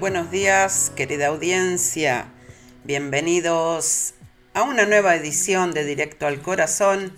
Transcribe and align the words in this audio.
Buenos 0.00 0.30
días, 0.30 0.92
querida 0.94 1.28
audiencia. 1.28 2.26
Bienvenidos 2.84 4.12
a 4.52 4.62
una 4.62 4.84
nueva 4.84 5.16
edición 5.16 5.72
de 5.72 5.84
Directo 5.84 6.26
al 6.26 6.42
Corazón 6.42 7.16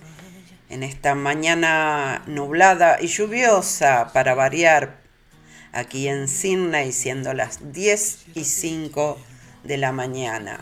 en 0.70 0.84
esta 0.84 1.16
mañana 1.16 2.22
nublada 2.26 2.98
y 3.00 3.08
lluviosa 3.08 4.12
para 4.12 4.34
variar 4.34 5.00
aquí 5.72 6.06
en 6.06 6.28
Sydney, 6.28 6.92
siendo 6.92 7.34
las 7.34 7.72
10 7.72 8.26
y 8.34 8.44
5 8.44 9.18
de 9.64 9.76
la 9.76 9.90
mañana. 9.90 10.60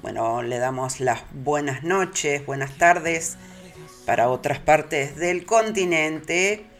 Bueno, 0.00 0.42
le 0.42 0.58
damos 0.58 0.98
las 0.98 1.22
buenas 1.32 1.84
noches, 1.84 2.44
buenas 2.46 2.76
tardes 2.78 3.36
para 4.06 4.28
otras 4.28 4.58
partes 4.58 5.14
del 5.14 5.46
continente. 5.46 6.71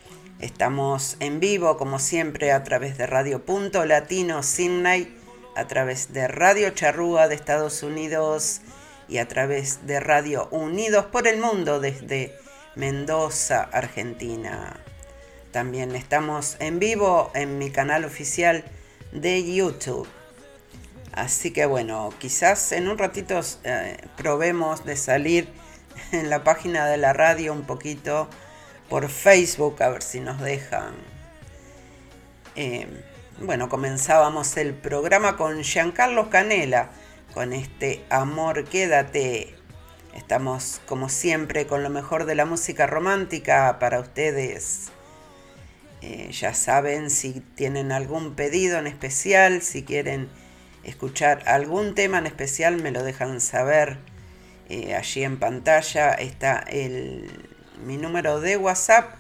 Estamos 0.43 1.17
en 1.21 1.39
vivo, 1.39 1.77
como 1.77 2.01
siempre, 2.01 2.51
a 2.51 2.65
través 2.65 2.99
de 2.99 3.07
Radio 3.07 3.45
Punto 3.45 3.87
Latino 3.87 4.43
Sydney, 4.43 5.17
a 5.55 5.69
través 5.69 6.13
de 6.13 6.27
Radio 6.27 6.71
Charrúa 6.71 7.29
de 7.29 7.37
Estados 7.37 7.85
Unidos 7.85 8.61
y 9.09 9.19
a 9.19 9.29
través 9.29 9.87
de 9.87 10.01
Radio 10.01 10.49
Unidos 10.51 11.07
por 11.07 11.29
el 11.29 11.39
Mundo 11.39 11.79
desde 11.79 12.35
Mendoza, 12.75 13.63
Argentina. 13.73 14.81
También 15.53 15.95
estamos 15.95 16.57
en 16.59 16.81
vivo 16.81 17.31
en 17.37 17.59
mi 17.59 17.71
canal 17.71 18.05
oficial 18.05 18.65
de 19.13 19.55
YouTube. 19.55 20.09
Así 21.13 21.53
que 21.53 21.67
bueno, 21.67 22.13
quizás 22.19 22.73
en 22.73 22.89
un 22.89 22.99
ratito 22.99 23.41
eh, 23.63 23.97
probemos 24.17 24.85
de 24.85 24.97
salir 24.97 25.49
en 26.11 26.31
la 26.31 26.43
página 26.43 26.89
de 26.89 26.97
la 26.97 27.13
radio 27.13 27.53
un 27.53 27.63
poquito 27.63 28.29
por 28.93 29.09
Facebook 29.09 29.83
a 29.83 29.89
ver 29.89 30.03
si 30.03 30.21
nos 30.21 30.39
dejan. 30.39 30.93
Eh, 32.57 32.87
bueno, 33.41 33.71
comenzábamos 33.71 34.55
el 34.59 34.75
programa 34.75 35.39
con 35.39 35.65
Giancarlo 35.65 36.29
Canela, 36.29 36.91
con 37.33 37.55
este 37.55 38.05
Amor 38.11 38.67
Quédate. 38.67 39.55
Estamos 40.15 40.83
como 40.85 41.09
siempre 41.09 41.67
con 41.67 41.83
lo 41.83 41.89
mejor 41.89 42.27
de 42.27 42.35
la 42.35 42.45
música 42.45 42.87
romántica 42.87 43.79
para 43.79 43.99
ustedes. 43.99 44.91
Eh, 46.03 46.31
ya 46.31 46.53
saben 46.53 47.09
si 47.09 47.41
tienen 47.41 47.93
algún 47.93 48.35
pedido 48.35 48.79
en 48.79 48.87
especial, 48.87 49.63
si 49.63 49.85
quieren 49.85 50.29
escuchar 50.85 51.45
algún 51.47 51.95
tema 51.95 52.19
en 52.19 52.27
especial, 52.27 52.77
me 52.83 52.91
lo 52.91 53.03
dejan 53.03 53.41
saber. 53.41 53.97
Eh, 54.69 54.95
allí 54.95 55.25
en 55.25 55.39
pantalla 55.39 56.13
está 56.13 56.59
el, 56.59 57.52
mi 57.83 57.97
número 57.97 58.41
de 58.41 58.57
WhatsApp, 58.57 59.15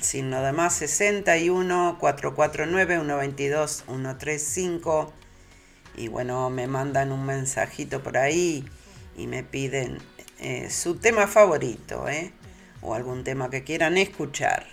signo 0.00 0.42
de 0.42 0.52
más 0.52 0.74
61 0.74 1.96
449 1.98 2.96
122 2.96 3.84
135. 3.86 5.12
Y 5.96 6.08
bueno, 6.08 6.50
me 6.50 6.66
mandan 6.66 7.12
un 7.12 7.26
mensajito 7.26 8.02
por 8.02 8.16
ahí 8.16 8.64
y 9.16 9.26
me 9.26 9.42
piden 9.42 9.98
eh, 10.38 10.70
su 10.70 10.96
tema 10.96 11.26
favorito, 11.26 12.04
o 12.80 12.94
algún 12.94 13.24
tema 13.24 13.50
que 13.50 13.64
quieran 13.64 13.96
escuchar. 13.96 14.66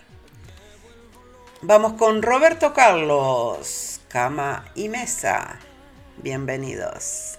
Vamos 1.62 1.94
con 1.94 2.22
Roberto 2.22 2.74
Carlos, 2.74 4.02
cama 4.08 4.66
y 4.76 4.90
mesa. 4.90 5.60
Bienvenidos. 6.18 7.39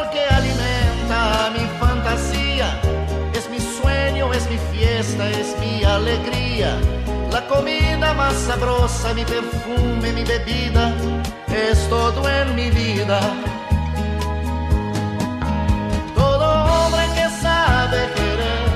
fiesta, 4.71 5.29
es 5.29 5.55
mi 5.59 5.83
alegría. 5.83 6.77
La 7.31 7.47
comida 7.47 8.13
más 8.13 8.33
sabrosa, 8.33 9.13
mi 9.13 9.23
perfume, 9.25 10.11
mi 10.13 10.23
bebida, 10.23 10.93
es 11.47 11.87
todo 11.89 12.27
en 12.29 12.55
mi 12.55 12.69
vida. 12.69 13.19
Todo 16.15 16.45
hombre 16.73 17.05
que 17.15 17.27
sabe 17.41 17.99
querer, 18.17 18.69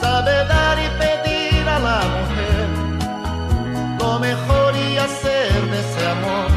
sabe 0.00 0.32
dar 0.54 0.78
y 0.78 0.88
pedir 1.02 1.68
a 1.68 1.78
la 1.78 2.00
mujer 2.14 2.68
lo 4.00 4.18
mejor 4.18 4.74
y 4.76 4.96
hacer 4.96 5.52
de 5.70 5.80
ese 5.80 6.06
amor 6.06 6.50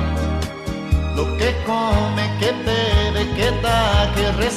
lo 1.16 1.38
que 1.38 1.56
come, 1.66 2.24
que 2.40 2.52
bebe, 2.52 3.24
que 3.36 3.52
da, 3.62 4.12
que 4.16 4.32
recibe, 4.34 4.51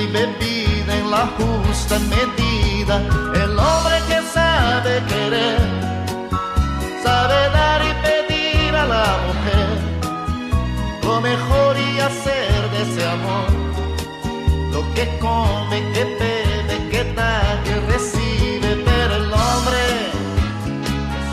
y 0.00 0.06
bebida 0.06 0.96
en 0.96 1.10
la 1.10 1.26
justa 1.38 1.98
medida, 1.98 2.96
el 3.34 3.58
hombre 3.58 3.96
que 4.08 4.20
sabe 4.32 5.02
querer, 5.08 5.58
sabe 7.02 7.50
dar 7.50 7.80
y 7.82 7.92
pedir 8.06 8.74
a 8.74 8.86
la 8.86 9.16
mujer 9.26 9.94
lo 11.04 11.20
mejor 11.20 11.76
y 11.78 12.00
hacer 12.00 12.70
de 12.72 12.82
ese 12.82 13.06
amor. 13.06 13.48
Lo 14.72 14.82
que 14.94 15.06
come, 15.18 15.78
que 15.92 16.04
bebe, 16.04 16.88
que 16.90 17.04
da, 17.14 17.60
que 17.64 17.74
recibe, 17.92 18.82
pero 18.84 19.16
el 19.16 19.32
hombre 19.32 19.82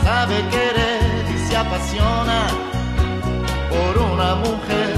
sabe 0.04 0.36
querer 0.50 1.24
y 1.34 1.48
se 1.48 1.56
apasiona 1.56 2.46
por 3.70 4.02
una 4.02 4.34
mujer, 4.36 4.94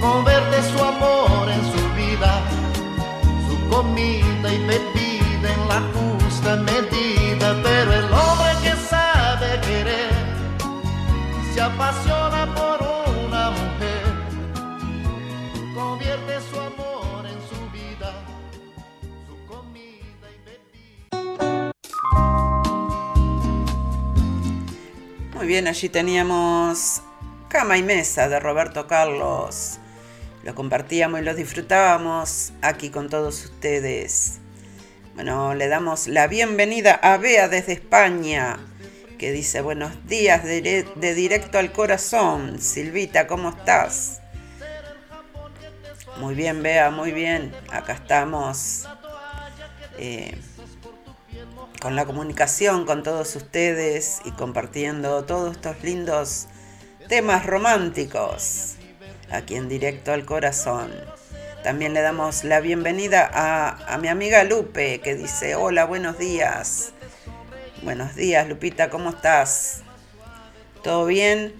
convierte 0.00 0.62
su 0.70 0.77
comida 4.48 4.52
y 4.52 4.58
bebida 4.66 5.52
en 5.52 5.68
la 5.68 5.80
justa 5.92 6.56
medida, 6.56 7.56
pero 7.62 7.92
el 7.92 8.04
hombre 8.04 8.52
que 8.62 8.74
sabe 8.88 9.60
querer 9.60 10.10
se 11.52 11.60
apasiona 11.60 12.54
por 12.54 12.80
una 13.26 13.50
mujer 13.50 14.04
convierte 15.74 16.40
su 16.50 16.58
amor 16.60 17.26
en 17.26 17.40
su 17.48 17.70
vida, 17.72 18.12
su 19.26 19.36
comida 19.46 20.28
y 20.34 20.38
bebida. 20.44 21.72
Muy 25.34 25.46
bien, 25.46 25.68
allí 25.68 25.88
teníamos 25.88 27.02
Cama 27.48 27.78
y 27.78 27.82
Mesa 27.82 28.28
de 28.28 28.40
Roberto 28.40 28.86
Carlos. 28.86 29.77
Lo 30.48 30.54
compartíamos 30.54 31.20
y 31.20 31.24
lo 31.24 31.34
disfrutábamos 31.34 32.54
aquí 32.62 32.88
con 32.88 33.10
todos 33.10 33.44
ustedes. 33.44 34.38
Bueno, 35.14 35.54
le 35.54 35.68
damos 35.68 36.08
la 36.08 36.26
bienvenida 36.26 36.94
a 36.94 37.18
Bea 37.18 37.48
desde 37.48 37.74
España, 37.74 38.58
que 39.18 39.30
dice 39.30 39.60
buenos 39.60 40.06
días 40.06 40.44
de, 40.44 40.86
directo 41.14 41.58
al 41.58 41.70
corazón. 41.70 42.62
Silvita, 42.62 43.26
¿cómo 43.26 43.50
estás? 43.50 44.22
Muy 46.16 46.34
bien, 46.34 46.62
Bea, 46.62 46.90
muy 46.90 47.12
bien. 47.12 47.54
Acá 47.70 47.92
estamos 47.92 48.88
eh, 49.98 50.34
con 51.78 51.94
la 51.94 52.06
comunicación 52.06 52.86
con 52.86 53.02
todos 53.02 53.36
ustedes 53.36 54.22
y 54.24 54.30
compartiendo 54.30 55.26
todos 55.26 55.56
estos 55.56 55.82
lindos 55.82 56.46
temas 57.06 57.44
románticos 57.44 58.77
aquí 59.30 59.54
en 59.54 59.68
directo 59.68 60.12
al 60.12 60.24
corazón. 60.24 60.90
También 61.62 61.92
le 61.92 62.00
damos 62.00 62.44
la 62.44 62.60
bienvenida 62.60 63.28
a, 63.32 63.98
mi 63.98 64.08
amiga 64.08 64.44
Lupe, 64.44 65.00
que 65.00 65.16
dice, 65.16 65.54
hola, 65.54 65.84
buenos 65.84 66.18
días. 66.18 66.92
Buenos 67.82 68.14
días, 68.14 68.48
Lupita, 68.48 68.90
¿cómo 68.90 69.10
estás? 69.10 69.82
¿Todo 70.82 71.06
bien? 71.06 71.54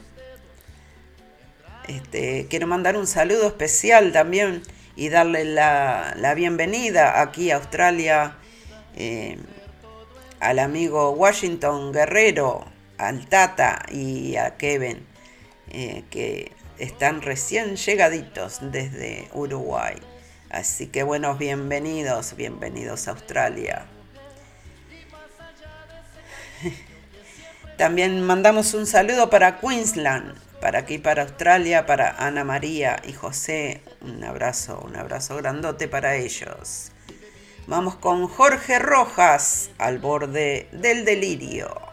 Este, 1.88 2.46
quiero 2.48 2.66
mandar 2.66 2.96
un 2.96 3.06
saludo 3.06 3.46
especial 3.48 4.12
también 4.12 4.62
y 4.94 5.08
darle 5.08 5.44
la, 5.44 6.32
bienvenida 6.36 7.20
aquí 7.20 7.50
a 7.50 7.56
Australia 7.56 8.36
eh, 8.96 9.38
al 10.40 10.58
amigo 10.58 11.10
Washington 11.10 11.92
Guerrero, 11.92 12.66
al 12.98 13.26
Tata 13.26 13.84
y 13.90 14.36
a 14.36 14.56
Kevin, 14.56 15.06
eh, 15.70 16.04
que 16.10 16.52
están 16.78 17.22
recién 17.22 17.76
llegaditos 17.76 18.58
desde 18.60 19.28
Uruguay. 19.32 19.96
Así 20.50 20.86
que 20.86 21.02
buenos 21.02 21.38
bienvenidos, 21.38 22.34
bienvenidos 22.36 23.08
a 23.08 23.12
Australia. 23.12 23.86
También 27.76 28.22
mandamos 28.22 28.74
un 28.74 28.86
saludo 28.86 29.30
para 29.30 29.60
Queensland, 29.60 30.34
para 30.60 30.80
aquí, 30.80 30.98
para 30.98 31.22
Australia, 31.22 31.86
para 31.86 32.10
Ana 32.10 32.44
María 32.44 33.00
y 33.04 33.12
José. 33.12 33.82
Un 34.00 34.24
abrazo, 34.24 34.80
un 34.84 34.96
abrazo 34.96 35.36
grandote 35.36 35.86
para 35.88 36.16
ellos. 36.16 36.92
Vamos 37.66 37.96
con 37.96 38.26
Jorge 38.28 38.78
Rojas 38.78 39.70
al 39.78 39.98
borde 39.98 40.68
del 40.72 41.04
delirio. 41.04 41.87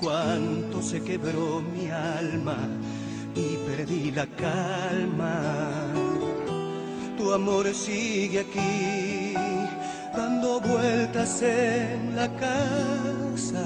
Cuánto 0.00 0.82
se 0.82 1.02
quebró 1.02 1.60
mi 1.60 1.88
alma 1.90 2.56
y 3.34 3.56
perdí 3.68 4.10
la 4.10 4.26
calma. 4.26 5.40
Tu 7.16 7.32
amor 7.32 7.72
sigue 7.74 8.40
aquí, 8.40 9.34
dando 10.16 10.60
vueltas 10.60 11.42
en 11.42 12.16
la 12.16 12.28
casa. 12.36 13.64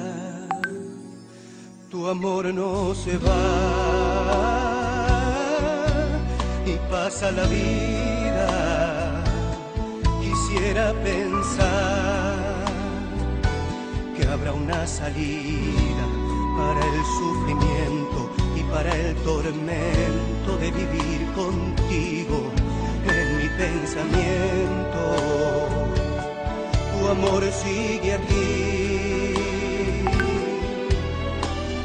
Tu 1.90 2.07
amor 2.09 2.52
no 2.54 2.95
se 2.95 3.19
va 3.19 4.52
y 6.66 6.75
pasa 6.90 7.31
la 7.31 7.45
vida. 7.45 9.25
Quisiera 10.21 10.92
pensar 11.04 12.32
habrá 14.33 14.53
una 14.55 14.87
salida 14.87 16.07
para 16.57 16.81
el 16.81 17.05
sufrimiento 17.19 18.31
y 18.57 18.62
para 18.73 18.91
el 18.97 19.15
tormento 19.17 20.57
de 20.59 20.71
vivir 20.71 21.27
contigo 21.35 22.51
en 23.05 23.37
mi 23.39 23.49
pensamiento. 23.59 25.03
Tu 26.93 27.09
amor 27.09 27.43
sigue 27.53 28.15
aquí, 28.15 29.35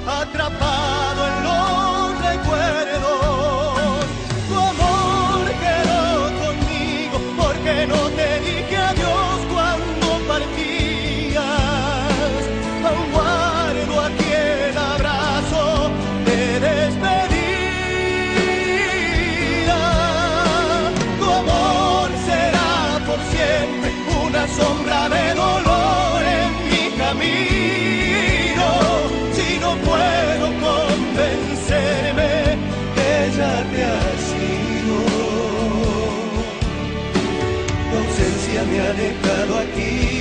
atrapado 0.08 0.87
me 38.96 39.10
ha 39.24 40.17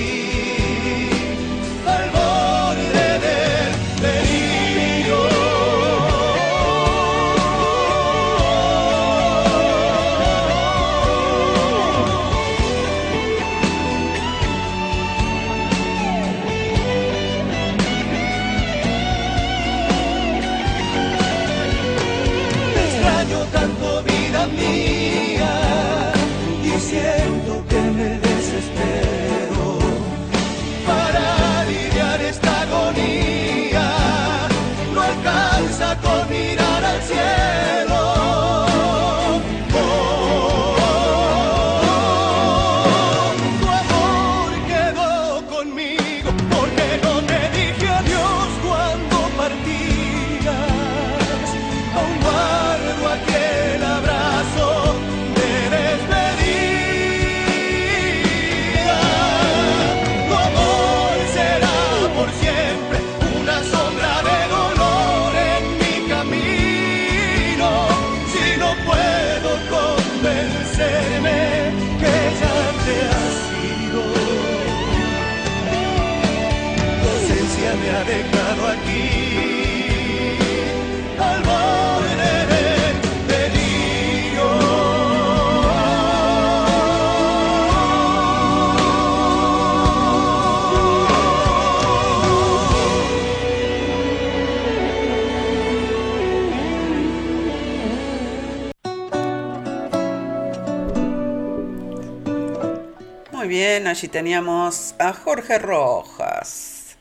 Allí 103.87 104.09
teníamos 104.09 104.97
a 104.99 105.13
Jorge 105.13 105.61
Rojas 105.61 106.97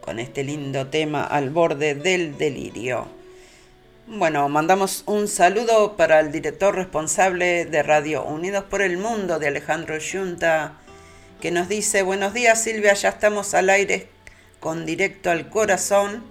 con 0.00 0.18
este 0.20 0.42
lindo 0.42 0.86
tema 0.86 1.22
al 1.22 1.50
borde 1.50 1.94
del 1.94 2.38
delirio. 2.38 3.06
Bueno, 4.06 4.48
mandamos 4.48 5.02
un 5.04 5.28
saludo 5.28 5.98
para 5.98 6.20
el 6.20 6.32
director 6.32 6.74
responsable 6.74 7.66
de 7.66 7.82
Radio 7.82 8.24
Unidos 8.24 8.64
por 8.70 8.80
el 8.80 8.96
Mundo 8.96 9.38
de 9.38 9.48
Alejandro 9.48 9.98
Yunta, 9.98 10.78
que 11.42 11.50
nos 11.50 11.68
dice, 11.68 12.00
buenos 12.00 12.32
días 12.32 12.62
Silvia, 12.62 12.94
ya 12.94 13.10
estamos 13.10 13.52
al 13.52 13.68
aire 13.68 14.08
con 14.60 14.86
directo 14.86 15.30
al 15.30 15.50
corazón 15.50 16.24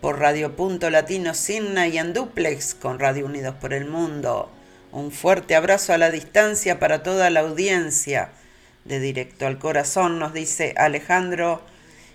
por 0.00 0.18
Radio 0.18 0.56
Punto 0.56 0.90
Latino 0.90 1.32
Signa 1.32 1.86
y 1.86 1.98
en 1.98 2.12
duplex 2.12 2.74
con 2.74 2.98
Radio 2.98 3.26
Unidos 3.26 3.54
por 3.60 3.72
el 3.72 3.84
Mundo. 3.86 4.50
Un 4.94 5.10
fuerte 5.10 5.56
abrazo 5.56 5.92
a 5.92 5.98
la 5.98 6.12
distancia 6.12 6.78
para 6.78 7.02
toda 7.02 7.28
la 7.28 7.40
audiencia 7.40 8.30
de 8.84 9.00
Directo 9.00 9.44
al 9.44 9.58
Corazón, 9.58 10.20
nos 10.20 10.32
dice 10.32 10.72
Alejandro. 10.76 11.62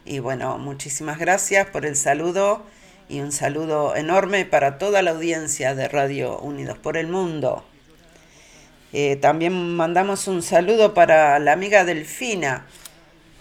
Y 0.06 0.20
bueno, 0.20 0.58
muchísimas 0.58 1.20
gracias 1.20 1.68
por 1.68 1.86
el 1.86 1.98
saludo 1.98 2.64
y 3.10 3.20
un 3.20 3.34
saludo 3.34 3.98
enorme 3.98 4.46
para 4.46 4.78
toda 4.78 5.02
la 5.02 5.12
audiencia 5.12 5.76
de 5.76 5.90
Radio 5.90 6.40
Unidos 6.40 6.78
por 6.78 6.96
el 6.96 7.08
Mundo. 7.08 7.66
Eh, 8.94 9.18
también 9.18 9.76
mandamos 9.76 10.30
un 10.30 10.42
saludo 10.42 10.94
para 10.94 11.38
la 11.40 11.52
amiga 11.52 11.84
Delfina, 11.84 12.66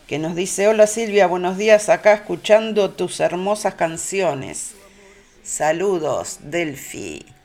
que 0.08 0.18
nos 0.18 0.34
dice, 0.34 0.66
hola 0.66 0.88
Silvia, 0.88 1.28
buenos 1.28 1.56
días, 1.56 1.88
acá 1.90 2.12
escuchando 2.12 2.90
tus 2.90 3.20
hermosas 3.20 3.74
canciones. 3.74 4.72
Saludos, 5.44 6.38
Delfi. 6.42 7.37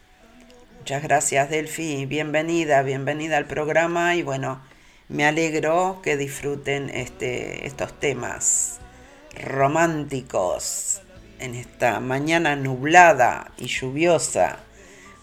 Muchas 0.83 1.03
gracias, 1.03 1.49
Delfi. 1.49 2.05
Bienvenida, 2.07 2.81
bienvenida 2.81 3.37
al 3.37 3.45
programa 3.45 4.17
y 4.17 4.21
bueno, 4.21 4.61
me 5.07 5.25
alegro 5.25 6.01
que 6.03 6.17
disfruten 6.17 6.89
este, 6.89 7.65
estos 7.65 7.97
temas 8.01 8.81
románticos 9.45 11.01
en 11.39 11.55
esta 11.55 12.01
mañana 12.01 12.57
nublada 12.57 13.53
y 13.57 13.67
lluviosa 13.67 14.57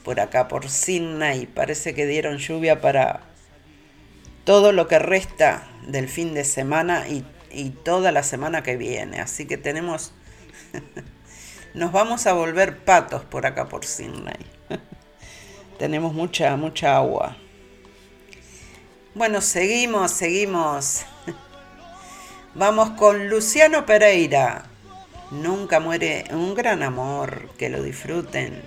por 0.02 0.18
acá 0.20 0.48
por 0.48 0.70
Sydney. 0.70 1.44
Parece 1.44 1.92
que 1.92 2.06
dieron 2.06 2.38
lluvia 2.38 2.80
para 2.80 3.20
todo 4.44 4.72
lo 4.72 4.88
que 4.88 4.98
resta 4.98 5.68
del 5.86 6.08
fin 6.08 6.32
de 6.32 6.44
semana 6.44 7.06
y, 7.06 7.22
y 7.50 7.68
toda 7.68 8.12
la 8.12 8.22
semana 8.22 8.62
que 8.62 8.78
viene. 8.78 9.20
Así 9.20 9.44
que 9.44 9.58
tenemos... 9.58 10.14
Nos 11.74 11.92
vamos 11.92 12.26
a 12.26 12.32
volver 12.32 12.78
patos 12.78 13.24
por 13.24 13.44
acá 13.44 13.68
por 13.68 13.84
Sydney. 13.84 14.59
Tenemos 15.80 16.12
mucha, 16.12 16.54
mucha 16.58 16.94
agua. 16.94 17.38
Bueno, 19.14 19.40
seguimos, 19.40 20.10
seguimos. 20.10 21.06
Vamos 22.54 22.90
con 22.98 23.30
Luciano 23.30 23.86
Pereira. 23.86 24.64
Nunca 25.30 25.80
muere 25.80 26.26
un 26.32 26.54
gran 26.54 26.82
amor. 26.82 27.48
Que 27.56 27.70
lo 27.70 27.82
disfruten. 27.82 28.62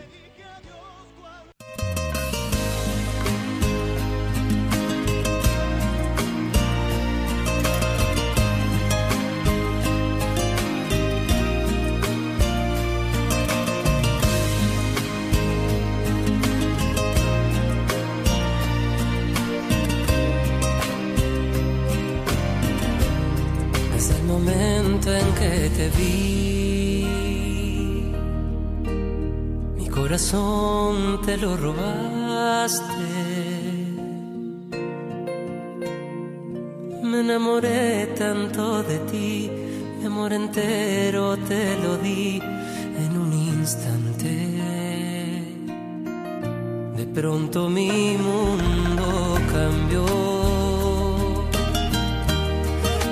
Te 31.25 31.37
lo 31.37 31.55
robaste. 31.55 32.83
Me 37.03 37.19
enamoré 37.19 38.07
tanto 38.17 38.83
de 38.83 38.97
ti, 39.11 39.49
mi 39.99 40.05
amor 40.05 40.33
entero 40.33 41.37
te 41.37 41.77
lo 41.83 41.97
di 41.97 42.41
en 43.03 43.17
un 43.17 43.31
instante. 43.33 44.33
De 46.97 47.05
pronto 47.05 47.69
mi 47.69 48.17
mundo 48.17 49.37
cambió 49.51 50.05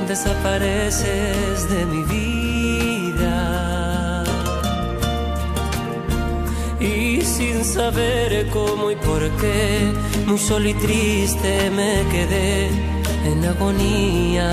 desapareces 0.08 1.70
de 1.70 1.86
mi 1.86 2.04
vida. 2.04 2.31
Sin 7.42 7.64
saber 7.66 8.48
cómo 8.50 8.92
y 8.92 8.96
por 8.96 9.22
qué, 9.40 9.92
muy 10.28 10.38
solo 10.38 10.70
y 10.70 10.76
triste 10.76 11.72
me 11.72 11.94
quedé 12.12 12.70
en 13.30 13.46
agonía. 13.54 14.50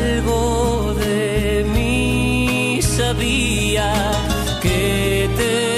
Algo 0.00 0.94
de 0.94 1.64
mí 1.74 2.80
sabía 2.82 3.90
que 4.62 5.30
te 5.38 5.77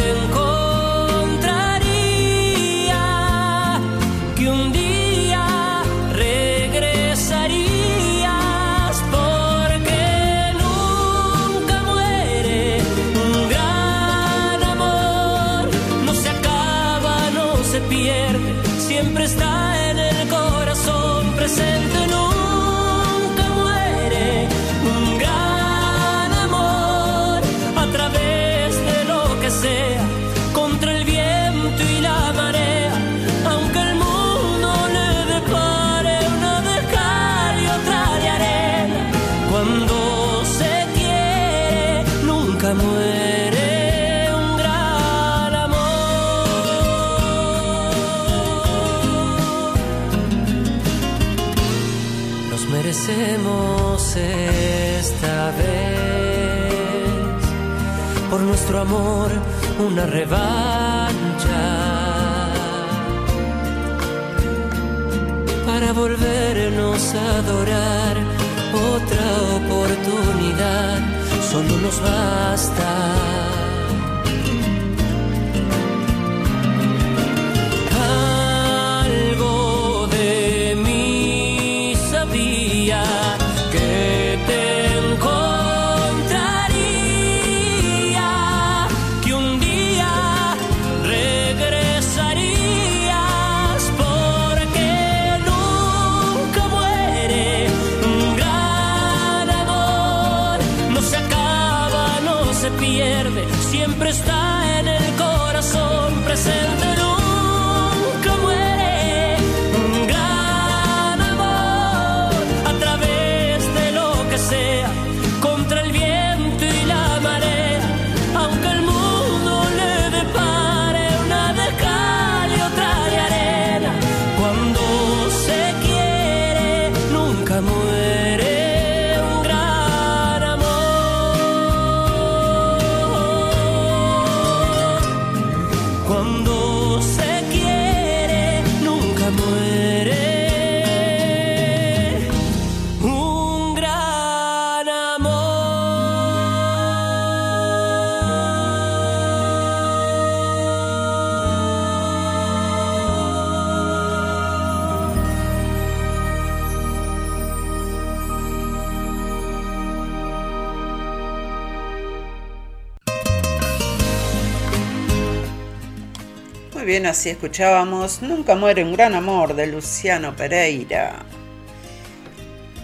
así 167.11 167.31
escuchábamos 167.31 168.23
Nunca 168.23 168.55
muere 168.55 168.85
un 168.85 168.93
gran 168.93 169.15
amor 169.15 169.55
de 169.55 169.67
Luciano 169.67 170.35
Pereira. 170.35 171.17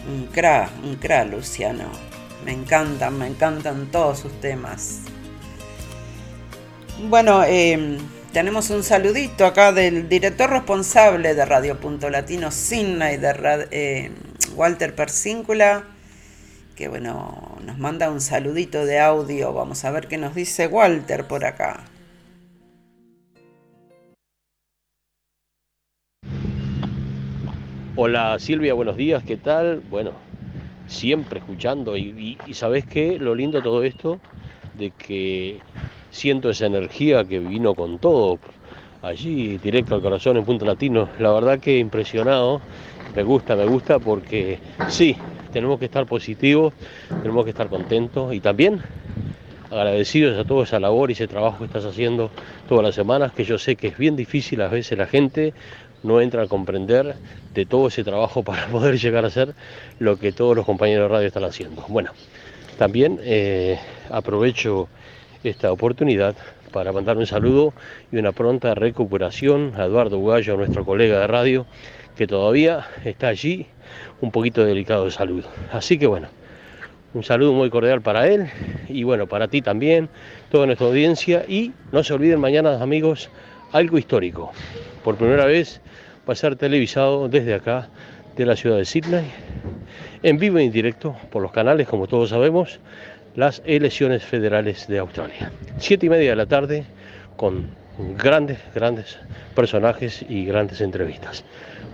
Un 0.09 0.27
cra, 0.27 0.69
un 0.85 0.97
cra, 0.97 1.25
Luciano. 1.25 1.85
Me 2.45 2.53
encantan, 2.53 3.19
me 3.19 3.27
encantan 3.27 3.87
todos 3.91 4.21
sus 4.21 4.41
temas. 4.41 5.01
Bueno, 7.09 7.43
eh, 7.45 7.99
tenemos 8.33 8.71
un 8.71 8.83
saludito 8.83 9.47
acá 9.47 9.73
del 9.73 10.09
director 10.09 10.51
responsable 10.51 11.35
de 11.35 11.45
Radio 11.45 11.79
Punto 11.81 12.09
Latino, 12.11 12.51
Sydney, 12.51 13.17
de 13.17 13.33
Ra- 13.33 13.67
eh, 13.71 14.11
Walter 14.55 14.95
Persíncula, 14.95 15.85
que 16.77 16.89
bueno, 16.89 17.59
nos 17.65 17.79
manda 17.79 18.11
un 18.11 18.21
saludito 18.21 18.85
de 18.87 19.01
audio. 19.01 19.53
Vamos 19.53 19.85
a 19.85 19.91
ver 19.91 20.07
qué 20.09 20.19
nos 20.19 20.35
dice 20.35 20.67
Walter 20.69 21.27
por 21.27 21.45
acá. 21.45 21.85
Hola 27.99 28.39
Silvia, 28.39 28.75
buenos 28.75 28.99
días, 28.99 29.25
¿qué 29.25 29.39
tal? 29.39 29.81
Bueno, 29.89 30.11
siempre 30.87 31.39
escuchando 31.39 31.97
y, 31.97 32.37
sabes 32.53 32.85
qué, 32.85 33.19
lo 33.19 33.35
lindo 33.35 33.57
de 33.57 33.63
todo 33.63 33.83
esto, 33.85 34.21
de 34.75 34.91
que 34.91 35.61
siento 36.11 36.51
esa 36.51 36.67
energía 36.67 37.25
que 37.25 37.39
vino 37.39 37.75
con 37.75 37.99
todo 37.99 38.39
allí, 39.01 39.57
directo 39.57 39.95
al 39.95 40.03
corazón 40.03 40.37
en 40.37 40.45
Punto 40.45 40.67
Latino. 40.67 41.09
La 41.19 41.33
verdad 41.33 41.59
que 41.59 41.79
impresionado, 41.79 42.61
me 43.15 43.23
gusta, 43.23 43.57
me 43.57 43.65
gusta 43.65 43.99
porque 43.99 44.59
sí, 44.91 45.17
tenemos 45.55 45.79
que 45.79 45.87
estar 45.87 46.05
positivos, 46.05 46.75
tenemos 47.23 47.45
que 47.45 47.51
estar 47.53 47.71
contentos 47.71 48.35
y 48.35 48.41
también 48.41 48.83
agradecidos 49.71 50.39
a 50.39 50.45
toda 50.45 50.65
esa 50.65 50.79
labor 50.79 51.11
y 51.11 51.15
ese 51.15 51.27
trabajo 51.27 51.61
que 51.61 51.65
estás 51.65 51.87
haciendo 51.87 52.31
todas 52.69 52.85
las 52.85 52.95
semanas, 52.95 53.33
que 53.33 53.45
yo 53.45 53.59
sé 53.59 53.77
que 53.77 53.89
es 53.89 53.97
bien 53.97 54.17
difícil 54.17 54.61
a 54.61 54.69
veces 54.69 54.99
la 54.99 55.07
gente 55.07 55.55
no 56.07 56.21
entra 56.21 56.43
a 56.43 56.47
comprender 56.47 57.17
de 57.53 57.67
todo 57.67 57.89
ese 57.89 58.05
trabajo 58.05 58.43
para 58.43 58.67
poder 58.73 58.99
llegar 58.99 59.25
a 59.25 59.31
ser 59.31 59.55
lo 59.99 60.19
que 60.19 60.33
todos 60.33 60.57
los 60.57 60.65
compañeros 60.65 61.11
de 61.11 61.15
radio 61.15 61.27
están 61.27 61.45
haciendo. 61.45 61.85
Bueno, 61.89 62.13
también 62.79 63.21
eh, 63.23 63.79
aprovecho 64.11 64.89
esta 65.45 65.73
oportunidad 65.73 66.37
para 66.73 66.93
mandar 66.93 67.17
un 67.17 67.27
saludo 67.27 67.73
y 68.13 68.17
una 68.19 68.33
pronta 68.33 68.75
recuperación 68.75 69.73
a 69.77 69.85
Eduardo 69.85 70.19
Ugallo, 70.19 70.57
nuestro 70.57 70.85
colega 70.85 71.21
de 71.21 71.27
radio, 71.27 71.67
que 72.17 72.27
todavía 72.27 72.87
está 73.05 73.29
allí 73.29 73.67
un 74.21 74.31
poquito 74.31 74.65
delicado 74.65 75.05
de 75.05 75.11
salud. 75.11 75.45
Así 75.73 75.99
que 75.99 76.07
bueno, 76.07 76.29
un 77.15 77.25
saludo 77.25 77.53
muy 77.53 77.71
cordial 77.71 78.03
para 78.03 78.29
él 78.29 78.51
y 78.89 79.05
bueno, 79.05 79.27
para 79.27 79.49
ti 79.49 79.63
también, 79.63 80.09
toda 80.51 80.67
nuestra 80.67 80.87
audiencia 80.87 81.45
y 81.49 81.73
no 81.93 82.05
se 82.05 82.13
olviden 82.13 82.41
mañana 82.41 82.83
amigos, 82.83 83.31
algo 83.73 83.99
histórico. 83.99 84.53
Por 85.05 85.17
primera 85.17 85.45
vez 85.45 85.81
va 86.29 86.33
a 86.33 86.37
ser 86.37 86.57
televisado 86.57 87.29
desde 87.29 87.55
acá, 87.55 87.89
de 88.37 88.45
la 88.45 88.57
ciudad 88.57 88.77
de 88.77 88.85
Sydney, 88.85 89.25
en 90.23 90.39
vivo 90.39 90.59
y 90.59 90.65
en 90.65 90.73
directo 90.73 91.17
por 91.31 91.43
los 91.43 91.53
canales, 91.53 91.89
como 91.89 92.07
todos 92.07 92.31
sabemos, 92.31 92.81
las 93.35 93.63
elecciones 93.65 94.25
federales 94.25 94.87
de 94.89 94.99
Australia. 94.99 95.53
Siete 95.79 96.07
y 96.07 96.09
media 96.09 96.31
de 96.31 96.37
la 96.37 96.47
tarde 96.47 96.85
con 97.37 97.69
grandes, 98.17 98.59
grandes 98.75 99.19
personajes 99.55 100.25
y 100.29 100.45
grandes 100.45 100.81
entrevistas. 100.81 101.45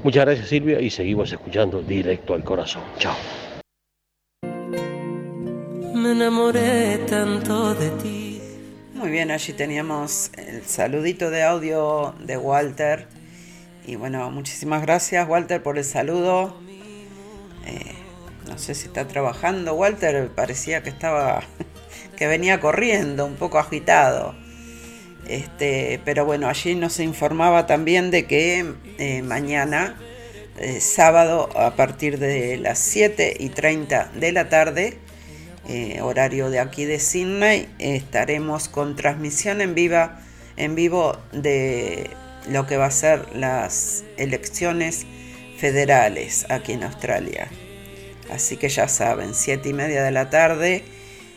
Muchas 0.02 0.24
gracias 0.24 0.48
Silvia 0.48 0.80
y 0.80 0.90
seguimos 0.90 1.32
escuchando 1.32 1.80
directo 1.82 2.34
al 2.34 2.42
corazón. 2.42 2.82
Chao. 2.98 3.14
Me 5.94 6.12
enamoré 6.12 6.98
tanto 7.08 7.74
de 7.74 7.90
ti. 8.02 8.31
Muy 9.02 9.10
bien, 9.10 9.32
allí 9.32 9.52
teníamos 9.52 10.30
el 10.36 10.62
saludito 10.64 11.28
de 11.30 11.42
audio 11.42 12.14
de 12.20 12.36
Walter. 12.36 13.08
Y 13.84 13.96
bueno, 13.96 14.30
muchísimas 14.30 14.82
gracias 14.82 15.28
Walter 15.28 15.60
por 15.60 15.76
el 15.76 15.82
saludo. 15.82 16.56
Eh, 17.66 17.94
no 18.48 18.58
sé 18.58 18.76
si 18.76 18.86
está 18.86 19.08
trabajando. 19.08 19.74
Walter 19.74 20.28
parecía 20.28 20.84
que 20.84 20.90
estaba, 20.90 21.42
que 22.16 22.28
venía 22.28 22.60
corriendo, 22.60 23.26
un 23.26 23.34
poco 23.34 23.58
agitado. 23.58 24.36
Este, 25.26 26.00
pero 26.04 26.24
bueno, 26.24 26.48
allí 26.48 26.76
nos 26.76 27.00
informaba 27.00 27.66
también 27.66 28.12
de 28.12 28.28
que 28.28 28.72
eh, 28.98 29.22
mañana, 29.22 29.98
eh, 30.58 30.80
sábado, 30.80 31.48
a 31.58 31.74
partir 31.74 32.20
de 32.20 32.56
las 32.56 32.78
7 32.78 33.36
y 33.40 33.48
30 33.48 34.12
de 34.14 34.30
la 34.30 34.48
tarde, 34.48 35.00
eh, 35.68 36.00
horario 36.00 36.50
de 36.50 36.58
aquí 36.58 36.84
de 36.84 36.98
Sydney, 36.98 37.68
estaremos 37.78 38.68
con 38.68 38.96
transmisión 38.96 39.60
en, 39.60 39.74
viva, 39.74 40.20
en 40.56 40.74
vivo 40.74 41.16
de 41.32 42.10
lo 42.50 42.66
que 42.66 42.76
va 42.76 42.86
a 42.86 42.90
ser 42.90 43.34
las 43.36 44.04
elecciones 44.16 45.06
federales 45.58 46.46
aquí 46.48 46.72
en 46.72 46.82
Australia. 46.82 47.48
Así 48.32 48.56
que 48.56 48.68
ya 48.68 48.88
saben, 48.88 49.34
7 49.34 49.68
y 49.68 49.72
media 49.72 50.02
de 50.02 50.10
la 50.10 50.30
tarde 50.30 50.82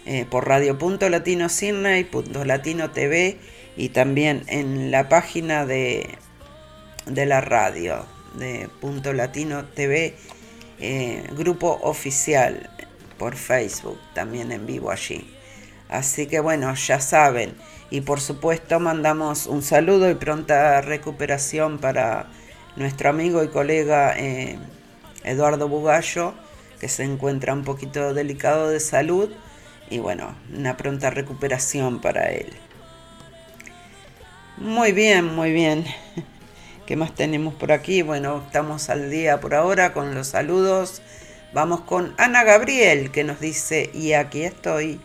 eh, 0.05 0.25
por 0.29 0.47
Radio 0.47 0.77
Punto 0.77 1.09
Latino 1.09 1.49
Sydney, 1.49 2.03
Punto 2.05 2.45
Latino 2.45 2.91
TV 2.91 3.37
y 3.77 3.89
también 3.89 4.43
en 4.47 4.91
la 4.91 5.09
página 5.09 5.65
de, 5.65 6.17
de 7.05 7.25
la 7.25 7.41
radio 7.41 8.05
de 8.35 8.69
Punto 8.81 9.13
Latino 9.13 9.65
TV, 9.65 10.15
eh, 10.79 11.23
grupo 11.37 11.79
oficial 11.83 12.69
por 13.17 13.35
Facebook, 13.35 13.99
también 14.13 14.51
en 14.51 14.65
vivo 14.65 14.91
allí. 14.91 15.27
Así 15.89 16.27
que 16.27 16.39
bueno, 16.39 16.73
ya 16.73 16.99
saben. 16.99 17.55
Y 17.89 18.01
por 18.01 18.19
supuesto 18.19 18.79
mandamos 18.79 19.45
un 19.45 19.61
saludo 19.61 20.09
y 20.09 20.15
pronta 20.15 20.81
recuperación 20.81 21.77
para 21.77 22.27
nuestro 22.75 23.09
amigo 23.09 23.43
y 23.43 23.49
colega 23.49 24.17
eh, 24.17 24.57
Eduardo 25.23 25.69
Bugallo, 25.69 26.33
que 26.79 26.89
se 26.89 27.03
encuentra 27.03 27.53
un 27.53 27.63
poquito 27.63 28.13
delicado 28.13 28.69
de 28.69 28.79
salud. 28.79 29.31
Y 29.89 29.99
bueno, 29.99 30.35
una 30.53 30.77
pronta 30.77 31.11
recuperación 31.11 32.01
para 32.01 32.31
él. 32.31 32.51
Muy 34.57 34.91
bien, 34.93 35.35
muy 35.35 35.51
bien. 35.51 35.85
¿Qué 36.87 36.95
más 36.95 37.13
tenemos 37.13 37.53
por 37.53 37.71
aquí? 37.71 38.01
Bueno, 38.01 38.43
estamos 38.45 38.89
al 38.89 39.09
día 39.09 39.39
por 39.39 39.53
ahora 39.53 39.93
con 39.93 40.15
los 40.15 40.27
saludos. 40.27 41.01
Vamos 41.55 41.79
con 41.79 42.13
Ana 42.17 42.43
Gabriel 42.43 43.11
que 43.11 43.23
nos 43.23 43.39
dice, 43.39 43.89
y 43.93 44.11
aquí 44.11 44.43
estoy. 44.43 44.99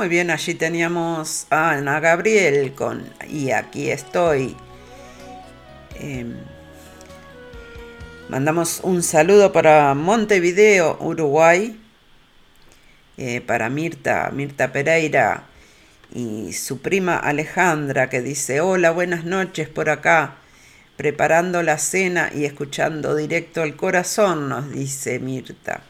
Muy 0.00 0.08
bien, 0.08 0.30
allí 0.30 0.54
teníamos 0.54 1.46
a 1.50 1.72
Ana 1.72 2.00
Gabriel 2.00 2.72
con 2.72 3.04
Y 3.28 3.50
aquí 3.50 3.90
estoy. 3.90 4.56
Em, 5.94 6.38
mandamos 8.30 8.80
un 8.82 9.02
saludo 9.02 9.52
para 9.52 9.92
Montevideo, 9.94 10.96
Uruguay, 11.00 11.78
eh, 13.18 13.42
para 13.42 13.68
Mirta, 13.68 14.30
Mirta 14.32 14.72
Pereira 14.72 15.42
y 16.14 16.54
su 16.54 16.80
prima 16.80 17.18
Alejandra 17.18 18.08
que 18.08 18.22
dice, 18.22 18.62
hola, 18.62 18.92
buenas 18.92 19.26
noches 19.26 19.68
por 19.68 19.90
acá, 19.90 20.36
preparando 20.96 21.62
la 21.62 21.76
cena 21.76 22.30
y 22.34 22.46
escuchando 22.46 23.14
directo 23.16 23.60
al 23.60 23.76
corazón, 23.76 24.48
nos 24.48 24.70
dice 24.72 25.18
Mirta. 25.18 25.82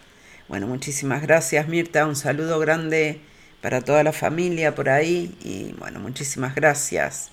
Bueno, 0.49 0.67
muchísimas 0.67 1.23
gracias 1.23 1.69
Mirta, 1.69 2.07
un 2.07 2.17
saludo 2.17 2.59
grande 2.59 3.30
para 3.61 3.81
toda 3.81 4.03
la 4.03 4.13
familia 4.13 4.75
por 4.75 4.89
ahí 4.89 5.37
y 5.43 5.73
bueno, 5.79 6.01
muchísimas 6.01 6.55
gracias 6.55 7.31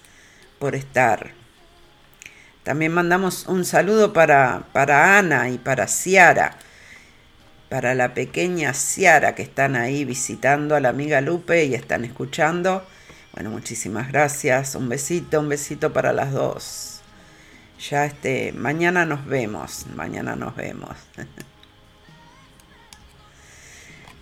por 0.60 0.76
estar. 0.76 1.32
También 2.64 2.92
mandamos 2.92 3.46
un 3.48 3.64
saludo 3.64 4.12
para, 4.12 4.64
para 4.74 5.18
Ana 5.18 5.50
y 5.50 5.58
para 5.58 5.88
Ciara, 5.88 6.58
para 7.70 7.96
la 7.96 8.14
pequeña 8.14 8.74
Ciara 8.74 9.36
que 9.36 9.44
están 9.44 9.76
ahí 9.76 10.04
visitando 10.04 10.76
a 10.76 10.82
la 10.82 10.90
amiga 10.90 11.22
Lupe 11.22 11.64
y 11.64 11.76
están 11.76 12.04
escuchando. 12.04 12.86
Bueno, 13.34 13.52
muchísimas 13.52 14.10
gracias, 14.12 14.76
un 14.76 14.90
besito, 14.90 15.40
un 15.40 15.48
besito 15.48 15.94
para 15.94 16.12
las 16.12 16.34
dos. 16.34 17.02
Ya 17.90 18.06
este, 18.06 18.52
mañana 18.54 19.06
nos 19.06 19.26
vemos, 19.26 19.86
mañana 19.96 20.36
nos 20.36 20.56
vemos. 20.56 20.98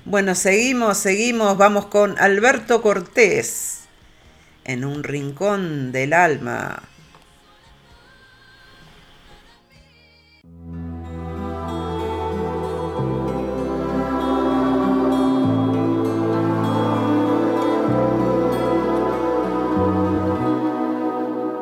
Bueno, 0.07 0.35
seguimos, 0.35 0.99
seguimos, 0.99 1.57
vamos 1.57 1.87
con 1.87 2.15
Alberto 2.19 2.83
Cortés 2.83 3.85
en 4.63 4.85
un 4.85 5.03
rincón 5.03 5.91
del 5.91 6.13
alma. 6.13 6.83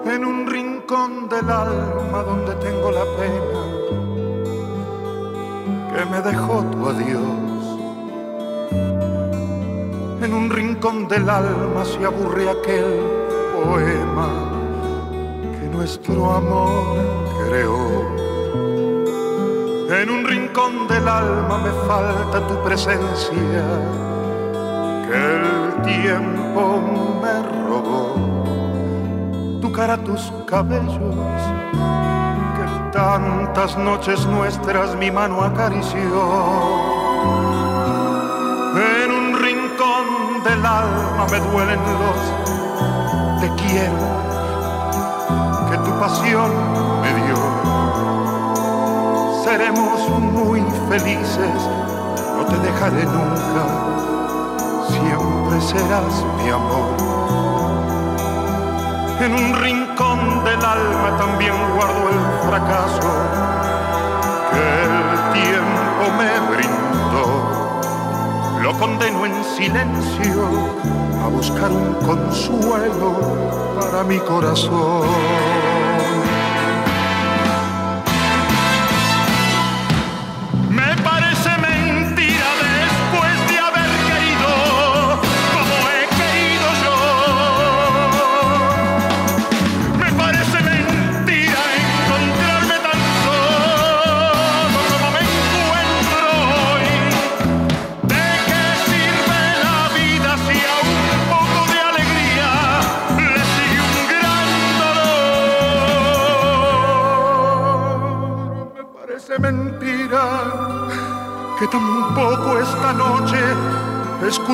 en 0.05 0.25
un 0.25 0.45
rincón 0.47 1.29
del 1.29 1.49
alma 1.49 2.23
donde 2.23 2.55
tengo 2.55 2.91
la 2.91 3.05
pena 3.17 3.63
que 5.95 6.05
me 6.05 6.21
dejó 6.21 6.61
tu 6.65 6.89
adiós. 6.89 7.42
En 10.23 10.33
un 10.33 10.49
rincón 10.49 11.09
del 11.09 11.29
alma 11.29 11.83
se 11.83 12.05
aburre 12.05 12.49
aquel 12.49 13.01
poema 13.53 14.29
que 15.51 15.67
nuestro 15.67 16.31
amor 16.31 16.95
creó. 17.45 17.77
En 19.89 20.09
un 20.09 20.25
rincón 20.25 20.87
del 20.87 21.05
alma 21.09 21.57
me 21.57 21.71
falta 21.87 22.47
tu 22.47 22.55
presencia 22.63 23.65
que 25.05 25.17
el 25.35 25.81
tiempo 25.81 26.81
me 27.21 27.67
robó 27.67 28.15
tu 29.59 29.67
tocara 29.67 29.97
tus 29.97 30.31
cabellos 30.47 31.15
que 32.55 32.91
tantas 32.93 33.77
noches 33.77 34.25
nuestras 34.25 34.95
mi 34.95 35.11
mano 35.11 35.43
acarició. 35.43 36.92
Del 40.43 40.65
alma 40.65 41.25
me 41.31 41.39
duelen 41.39 41.79
los 42.01 42.21
te 43.41 43.47
quiero 43.63 44.07
que 45.69 45.77
tu 45.77 45.99
pasión 45.99 46.51
me 47.01 47.13
dio. 47.25 47.37
Seremos 49.43 50.09
muy 50.09 50.61
felices, 50.89 51.69
no 52.37 52.45
te 52.45 52.57
dejaré 52.57 53.05
nunca, 53.05 53.65
siempre 54.89 55.61
serás 55.61 56.25
mi 56.43 56.49
amor 56.49 57.13
en 59.19 59.33
un 59.33 59.53
rincón 59.61 60.43
del 60.43 60.65
alma 60.65 61.17
también 61.17 61.53
guardo 61.75 62.09
el 62.09 62.49
fracaso 62.49 63.09
que 64.51 64.83
el 64.83 65.33
tiempo 65.33 66.17
me 66.17 66.55
brindó. 66.55 66.82
Lo 68.63 68.71
condeno 68.79 69.25
en 69.25 69.43
silencio 69.43 70.47
a 71.21 71.27
buscar 71.27 71.69
un 71.69 71.95
consuelo 71.95 73.11
para 73.77 74.05
mi 74.05 74.17
corazón. 74.19 75.62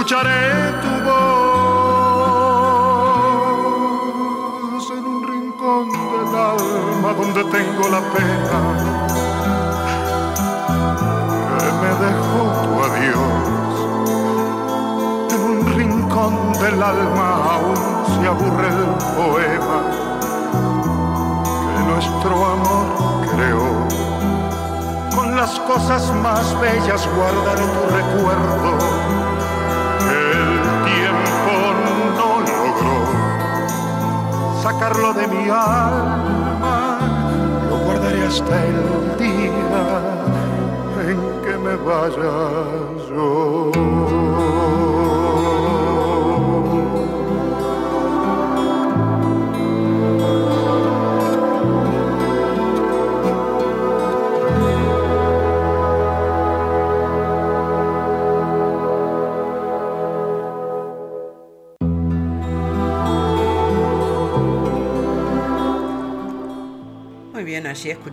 Escucharé 0.10 0.74
tu 0.82 0.90
voz 1.06 1.22
en 4.90 5.06
un 5.06 5.22
rincón 5.28 5.86
del 5.92 6.36
alma 6.36 7.10
donde 7.14 7.44
tengo 7.44 7.84
la 7.90 8.02
pena 8.16 8.60
que 11.60 11.70
me 11.82 11.92
dejó 12.06 12.42
tu 12.64 12.72
adiós. 12.88 13.76
En 15.32 15.42
un 15.52 15.60
rincón 15.78 16.34
del 16.54 16.78
alma 16.82 17.28
aún 17.54 17.82
se 18.08 18.24
aburre 18.28 18.70
el 18.70 18.84
poema 19.16 19.80
que 21.76 21.82
nuestro 21.84 22.34
amor 22.46 22.88
creó 23.32 23.70
las 25.36 25.60
cosas 25.62 26.14
más 26.16 26.60
bellas 26.60 27.08
guardaré 27.16 27.62
tu 27.62 27.84
recuerdo. 27.96 29.39
Sacarlo 34.62 35.14
de 35.14 35.28
mi 35.28 35.50
alma, 35.50 37.00
lo 37.70 37.78
guardaré 37.86 38.26
hasta 38.28 38.66
el 38.66 39.18
día 39.18 40.02
en 41.10 41.42
que 41.44 41.58
me 41.58 41.76
vaya 41.78 42.34
yo. 43.10 44.89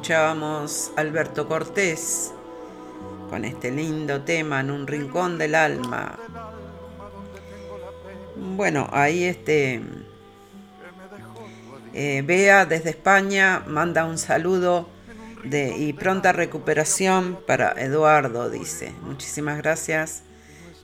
Escuchábamos 0.06 0.92
Alberto 0.94 1.48
Cortés 1.48 2.32
con 3.28 3.44
este 3.44 3.72
lindo 3.72 4.22
tema 4.22 4.60
en 4.60 4.70
un 4.70 4.86
rincón 4.86 5.36
del 5.36 5.56
alma. 5.56 6.16
Bueno, 8.36 8.88
ahí 8.92 9.24
este 9.24 9.82
eh, 11.92 12.22
Bea 12.24 12.66
desde 12.66 12.90
España 12.90 13.64
manda 13.66 14.04
un 14.04 14.16
saludo 14.16 14.88
y 15.42 15.92
pronta 15.94 16.30
recuperación 16.30 17.40
para 17.44 17.72
Eduardo, 17.72 18.48
dice. 18.48 18.92
Muchísimas 19.02 19.58
gracias, 19.58 20.22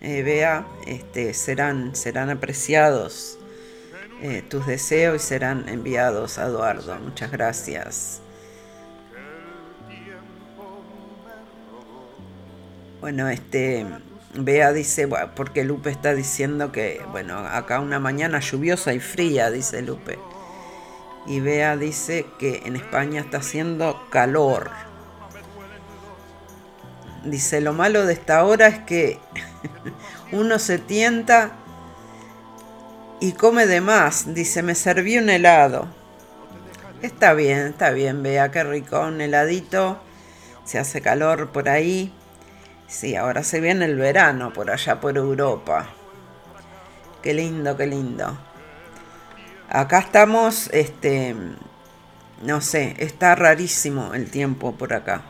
eh, 0.01 0.25
Bea. 0.25 0.67
Este, 0.85 1.33
serán, 1.33 1.95
serán 1.95 2.29
apreciados 2.29 3.39
eh, 4.21 4.43
tus 4.43 4.67
deseos 4.67 5.23
y 5.23 5.25
serán 5.25 5.69
enviados 5.69 6.39
a 6.39 6.47
Eduardo. 6.47 6.97
Muchas 6.97 7.31
gracias. 7.31 8.23
Bueno, 13.03 13.29
este, 13.29 13.85
Bea 14.33 14.73
dice, 14.73 15.09
porque 15.35 15.65
Lupe 15.65 15.91
está 15.91 16.15
diciendo 16.15 16.71
que, 16.71 17.05
bueno, 17.11 17.37
acá 17.37 17.81
una 17.81 17.99
mañana 17.99 18.38
lluviosa 18.38 18.95
y 18.95 19.01
fría, 19.01 19.51
dice 19.51 19.83
Lupe. 19.83 20.21
Y 21.27 21.41
Bea 21.41 21.77
dice 21.77 22.27
que 22.38 22.62
en 22.65 22.77
España 22.77 23.21
está 23.21 23.38
haciendo 23.38 24.07
calor. 24.11 24.71
Dice, 27.25 27.61
lo 27.61 27.73
malo 27.73 28.07
de 28.07 28.12
esta 28.12 28.45
hora 28.45 28.69
es 28.69 28.79
que 28.79 29.19
uno 30.31 30.61
se 30.61 30.79
tienta 30.79 31.57
y 33.19 33.33
come 33.33 33.67
de 33.67 33.81
más. 33.81 34.33
Dice, 34.33 34.62
me 34.62 34.77
serví 34.77 35.19
un 35.19 35.29
helado. 35.29 35.88
Está 37.03 37.35
bien, 37.35 37.67
está 37.67 37.91
bien, 37.91 38.23
Bea, 38.23 38.53
qué 38.53 38.62
rico, 38.62 39.01
un 39.01 39.21
heladito. 39.21 40.01
Se 40.65 40.79
hace 40.79 41.01
calor 41.01 41.51
por 41.51 41.69
ahí. 41.69 42.15
Sí, 42.93 43.17
ahora 43.17 43.43
se 43.43 43.59
viene 43.59 43.87
el 43.87 43.97
verano 43.97 44.53
por 44.53 44.71
allá 44.71 45.01
por 45.01 45.17
Europa. 45.17 45.89
Qué 47.23 47.33
lindo, 47.33 47.75
qué 47.75 47.87
lindo. 47.87 48.37
Acá 49.71 50.01
estamos, 50.01 50.69
este, 50.75 51.35
no 52.43 52.61
sé, 52.61 52.95
está 52.99 53.35
rarísimo 53.35 54.13
el 54.13 54.31
tiempo 54.31 54.75
por 54.75 54.93
acá. 54.93 55.23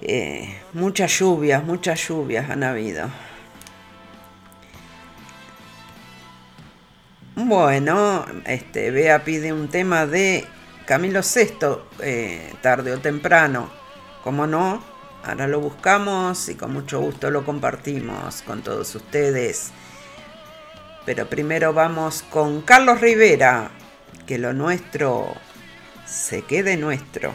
Eh, 0.00 0.60
muchas 0.74 1.18
lluvias, 1.18 1.64
muchas 1.64 2.06
lluvias 2.06 2.48
han 2.48 2.62
habido. 2.62 3.08
Bueno, 7.34 8.24
este, 8.44 8.92
Bea 8.92 9.24
pide 9.24 9.52
un 9.52 9.66
tema 9.66 10.06
de 10.06 10.46
Camilo 10.86 11.20
VI, 11.22 11.78
eh, 12.00 12.54
tarde 12.62 12.92
o 12.92 13.00
temprano. 13.00 13.68
¿Cómo 14.22 14.46
no? 14.46 14.97
Ahora 15.28 15.46
lo 15.46 15.60
buscamos 15.60 16.48
y 16.48 16.54
con 16.54 16.72
mucho 16.72 17.00
gusto 17.00 17.30
lo 17.30 17.44
compartimos 17.44 18.40
con 18.40 18.62
todos 18.62 18.94
ustedes. 18.94 19.72
Pero 21.04 21.28
primero 21.28 21.74
vamos 21.74 22.24
con 22.30 22.62
Carlos 22.62 23.02
Rivera, 23.02 23.70
que 24.26 24.38
lo 24.38 24.54
nuestro 24.54 25.34
se 26.06 26.40
quede 26.42 26.78
nuestro. 26.78 27.34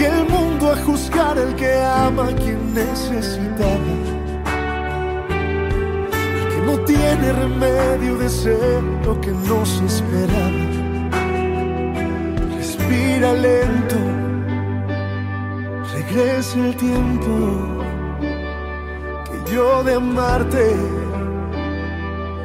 El 0.00 0.24
mundo 0.30 0.72
a 0.72 0.76
juzgar 0.76 1.36
el 1.36 1.54
que 1.56 1.74
ama 1.82 2.28
a 2.28 2.34
quien 2.34 2.72
necesitaba. 2.72 3.92
El 6.38 6.48
que 6.52 6.60
no 6.64 6.78
tiene 6.86 7.32
remedio 7.34 8.16
de 8.16 8.30
ser 8.30 8.82
lo 9.04 9.20
que 9.20 9.30
nos 9.30 9.68
esperaba. 9.82 10.64
Respira 12.56 13.34
lento, 13.34 13.96
regresa 15.92 16.58
el 16.60 16.74
tiempo 16.76 17.34
que 19.26 19.52
yo 19.52 19.84
de 19.84 19.94
amarte 19.96 20.76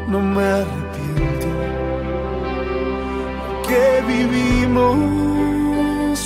no 0.10 0.20
me 0.20 0.44
arrepiento. 0.44 1.48
Que 3.66 4.04
vivimos 4.06 5.55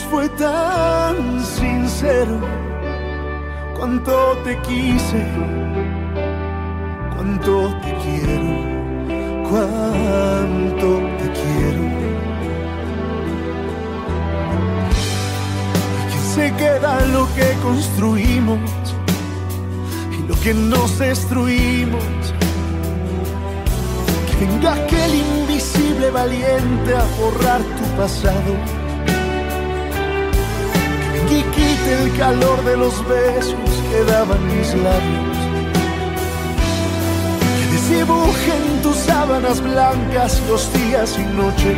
fue 0.10 0.28
tan 0.30 1.44
sincero. 1.44 2.40
Cuánto 3.78 4.38
te 4.44 4.58
quise, 4.62 5.26
cuánto 7.16 7.70
te 7.84 7.94
quiero, 8.04 8.52
cuánto 9.50 10.88
te 11.18 11.28
quiero. 11.40 11.84
Y 16.02 16.12
que 16.12 16.20
se 16.36 16.54
queda 16.56 17.06
lo 17.08 17.26
que 17.36 17.54
construimos 17.62 18.60
y 20.12 20.28
lo 20.28 20.36
que 20.42 20.54
nos 20.54 20.98
destruimos. 20.98 22.04
Que 24.28 24.46
venga 24.46 24.74
aquel 24.74 25.16
invisible 25.16 26.10
valiente 26.10 26.96
a 26.96 27.06
borrar 27.22 27.62
tu 27.62 28.02
pasado. 28.02 28.79
El 31.90 32.18
calor 32.18 32.64
de 32.64 32.78
los 32.78 33.08
besos 33.08 33.70
que 33.90 34.04
daban 34.12 34.42
mis 34.48 34.74
labios. 34.76 35.38
Que 37.58 37.66
desdibuje 37.74 38.52
en 38.56 38.82
tus 38.82 38.96
sábanas 38.96 39.62
blancas 39.62 40.42
los 40.48 40.72
días 40.74 41.18
y 41.18 41.26
noches. 41.36 41.78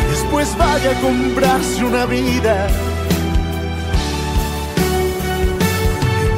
Y 0.00 0.10
después 0.10 0.56
vaya 0.56 0.90
a 0.96 1.00
comprarse 1.00 1.84
una 1.84 2.06
vida. 2.06 2.68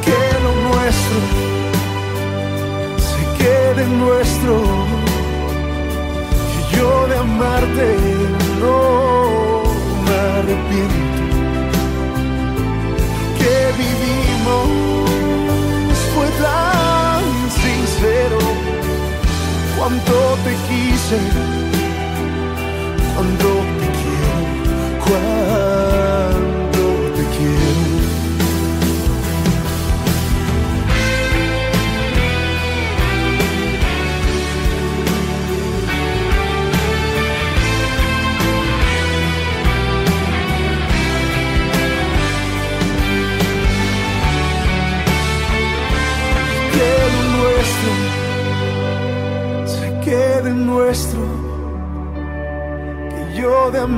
Que 0.05 0.21
lo 0.43 0.51
nuestro 0.69 1.17
se 3.07 3.43
quede 3.43 3.87
nuestro. 3.87 4.53
Que 6.51 6.77
yo 6.77 7.07
de 7.07 7.17
amarte 7.17 7.97
no 8.59 9.40
arrepiento. 10.41 11.23
Que 13.39 13.55
vivimos 13.81 14.67
fue 16.13 16.27
tan 16.41 17.23
sincero. 17.63 18.39
Cuánto 19.77 20.15
te 20.43 20.53
quise, 20.67 21.19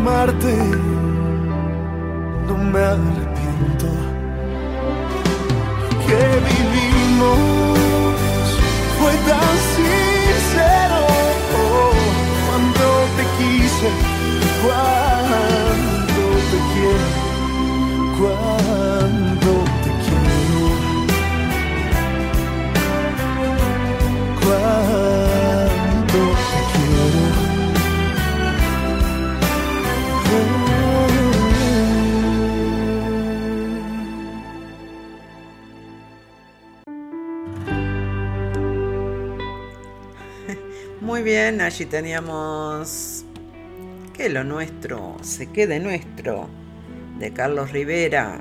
amarte 0.04 0.93
allí 41.74 41.86
teníamos 41.88 43.26
que 44.14 44.30
lo 44.30 44.44
nuestro 44.44 45.18
se 45.24 45.48
quede 45.52 45.80
nuestro 45.80 46.48
de 47.18 47.34
Carlos 47.34 47.72
Rivera. 47.72 48.40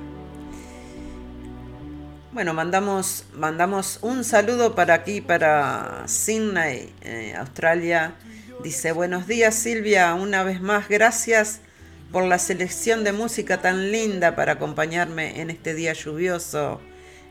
Bueno, 2.33 2.53
mandamos, 2.53 3.25
mandamos 3.33 4.01
un 4.03 4.25
saludo 4.25 4.75
para 4.75 4.93
aquí, 4.93 5.23
para 5.23 6.03
Sydney, 6.07 6.93
eh, 7.01 7.35
Australia. 7.39 8.17
Dice, 8.63 8.93
buenos 8.93 9.27
días 9.27 9.55
Silvia, 9.55 10.13
una 10.13 10.43
vez 10.43 10.61
más 10.61 10.91
gracias 10.91 11.63
por 12.11 12.25
la 12.25 12.39
selección 12.39 13.03
de 13.03 13.13
música 13.13 13.63
tan 13.63 13.91
linda 13.93 14.37
para 14.37 14.53
acompañarme 14.53 15.41
en 15.41 15.49
este 15.49 15.73
día 15.73 15.95
lluvioso 15.95 16.83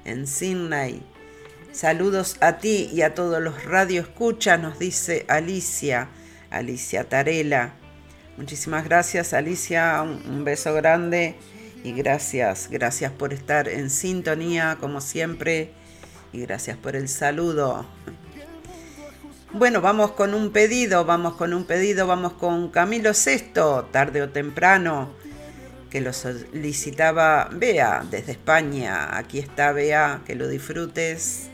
en 0.03 0.25
Sydney. 0.25 1.03
Saludos 1.71 2.35
a 2.41 2.57
ti 2.57 2.89
y 2.93 3.01
a 3.01 3.15
todos 3.15 3.41
los 3.41 3.63
radioescuchas, 3.63 4.59
nos 4.59 4.77
dice 4.77 5.25
Alicia, 5.29 6.09
Alicia 6.49 7.07
Tarela. 7.07 7.75
Muchísimas 8.35 8.83
gracias 8.83 9.33
Alicia, 9.33 10.01
un, 10.01 10.43
beso 10.43 10.73
grande 10.73 11.37
y 11.85 11.93
gracias, 11.93 12.67
gracias 12.69 13.13
por 13.13 13.31
estar 13.31 13.69
en 13.69 13.89
sintonía 13.89 14.77
como 14.81 14.99
siempre 14.99 15.71
y 16.33 16.41
gracias 16.41 16.75
por 16.75 16.97
el 16.97 17.07
saludo. 17.07 17.85
Bueno, 19.53 19.79
vamos 19.79 20.11
con 20.11 20.33
un 20.33 20.51
pedido, 20.51 21.05
vamos 21.05 21.35
con 21.35 21.53
un 21.53 21.63
pedido, 21.63 22.05
vamos 22.05 22.33
con 22.33 22.69
Camilo 22.69 23.13
Sesto, 23.13 23.87
tarde 23.93 24.21
o 24.21 24.29
temprano, 24.29 25.13
que 25.89 26.01
lo 26.01 26.11
solicitaba 26.11 27.47
Bea 27.49 28.03
desde 28.11 28.33
España. 28.33 29.17
Aquí 29.17 29.39
está 29.39 29.71
Bea, 29.71 30.21
que 30.25 30.35
lo 30.35 30.49
disfrutes. 30.49 31.50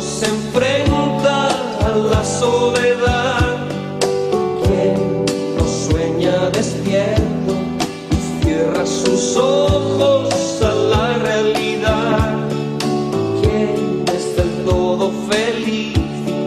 Se 0.00 0.26
enfrenta 0.26 1.48
a 1.84 1.88
la 1.90 2.24
soledad? 2.24 3.58
¿Quién 4.64 5.24
no 5.56 5.66
sueña 5.66 6.50
despierto 6.50 7.52
y 8.10 8.44
cierra 8.44 8.86
sus 8.86 9.36
ojos 9.36 10.62
a 10.62 10.74
la 10.74 11.18
realidad? 11.18 12.38
¿Quién 13.42 14.04
es 14.14 14.36
del 14.36 14.64
todo 14.64 15.12
feliz 15.28 15.98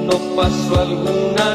no 0.07 0.17
pasó 0.35 0.81
alguna 0.81 1.52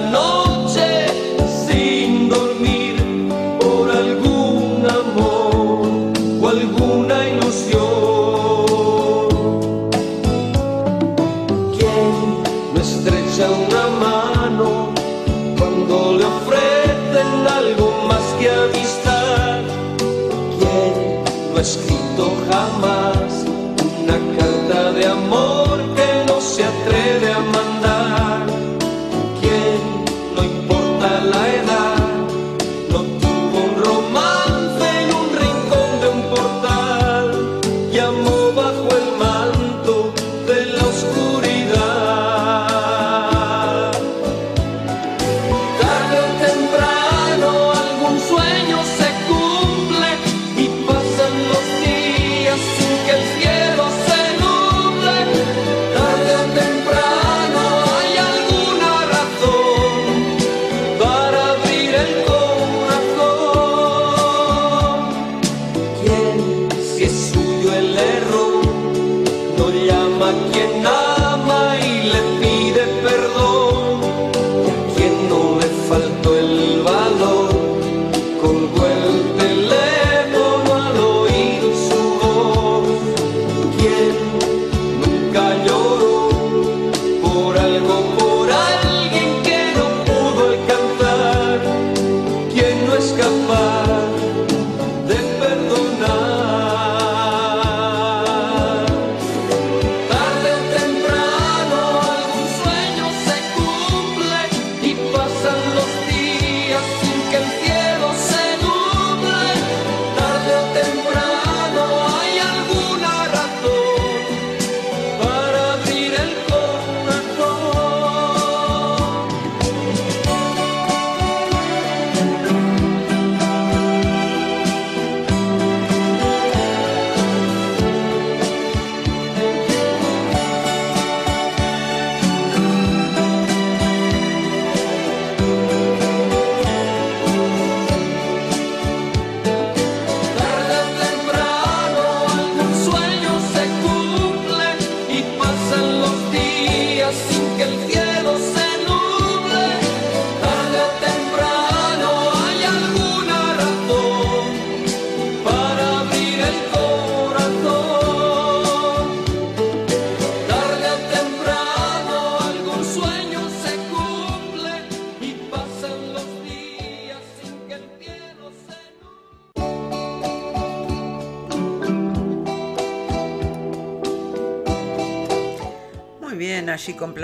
no 69.58 69.70
llama 69.70 70.32
quien 70.52 70.86
ama 70.86 71.76
y 71.84 72.10
le 72.10 72.37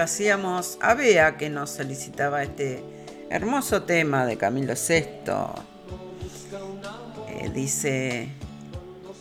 complacíamos 0.05 0.77
a 0.83 0.93
Bea 0.93 1.39
que 1.39 1.49
nos 1.49 1.71
solicitaba 1.71 2.43
este 2.43 2.85
hermoso 3.31 3.85
tema 3.85 4.27
de 4.27 4.37
Camilo 4.37 4.75
VI. 4.75 5.33
Eh, 7.31 7.51
dice, 7.55 8.29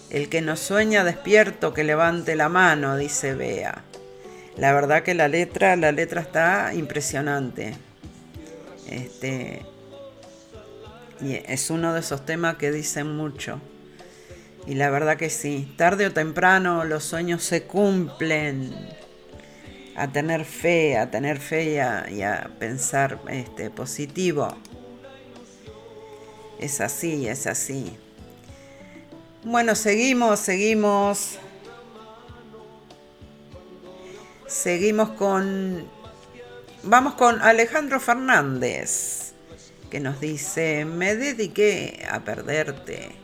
el 0.09 0.27
que 0.27 0.41
nos 0.41 0.59
sueña 0.59 1.05
despierto 1.05 1.73
que 1.73 1.85
levante 1.85 2.35
la 2.35 2.49
mano, 2.49 2.97
dice 2.97 3.33
Bea. 3.33 3.81
La 4.57 4.73
verdad 4.73 5.03
que 5.03 5.13
la 5.13 5.29
letra, 5.29 5.77
la 5.77 5.93
letra 5.93 6.19
está 6.19 6.73
impresionante. 6.73 7.75
Este, 8.89 9.61
y 11.21 11.35
es 11.45 11.69
uno 11.69 11.93
de 11.93 12.01
esos 12.01 12.25
temas 12.25 12.57
que 12.57 12.73
dicen 12.73 13.15
mucho. 13.15 13.61
Y 14.67 14.73
la 14.73 14.89
verdad 14.89 15.15
que 15.15 15.29
sí, 15.29 15.73
tarde 15.77 16.07
o 16.07 16.11
temprano 16.11 16.83
los 16.83 17.05
sueños 17.05 17.41
se 17.41 17.63
cumplen 17.63 19.01
a 19.95 20.07
tener 20.07 20.45
fe, 20.45 20.97
a 20.97 21.09
tener 21.11 21.39
fe 21.39 21.75
y 22.11 22.21
a, 22.21 22.49
pensar 22.59 23.19
este, 23.29 23.69
positivo. 23.69 24.47
Es 26.59 26.81
así, 26.81 27.27
es 27.27 27.47
así. 27.47 27.95
Bueno, 29.43 29.75
seguimos, 29.75 30.39
seguimos. 30.39 31.37
Seguimos 34.47 35.09
con... 35.11 35.87
Vamos 36.83 37.13
con 37.13 37.41
Alejandro 37.41 37.99
Fernández, 37.99 39.33
que 39.89 40.01
nos 40.01 40.19
dice, 40.19 40.83
me 40.83 41.15
dediqué 41.15 42.05
a 42.11 42.19
perderte. 42.19 43.22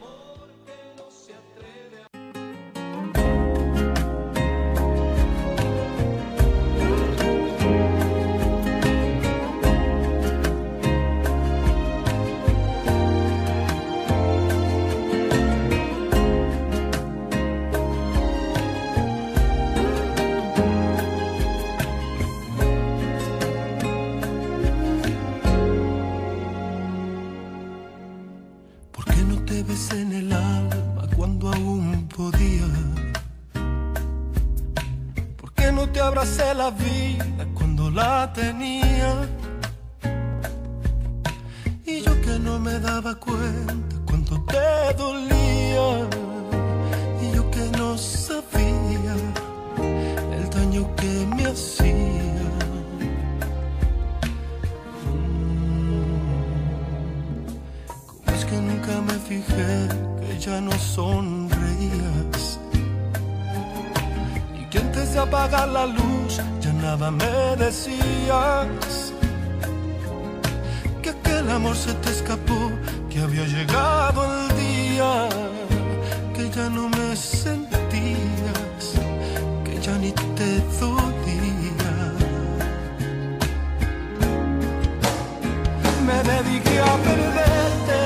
me 86.10 86.18
dediqué 86.34 86.80
a 86.80 86.94
perderte, 87.08 88.02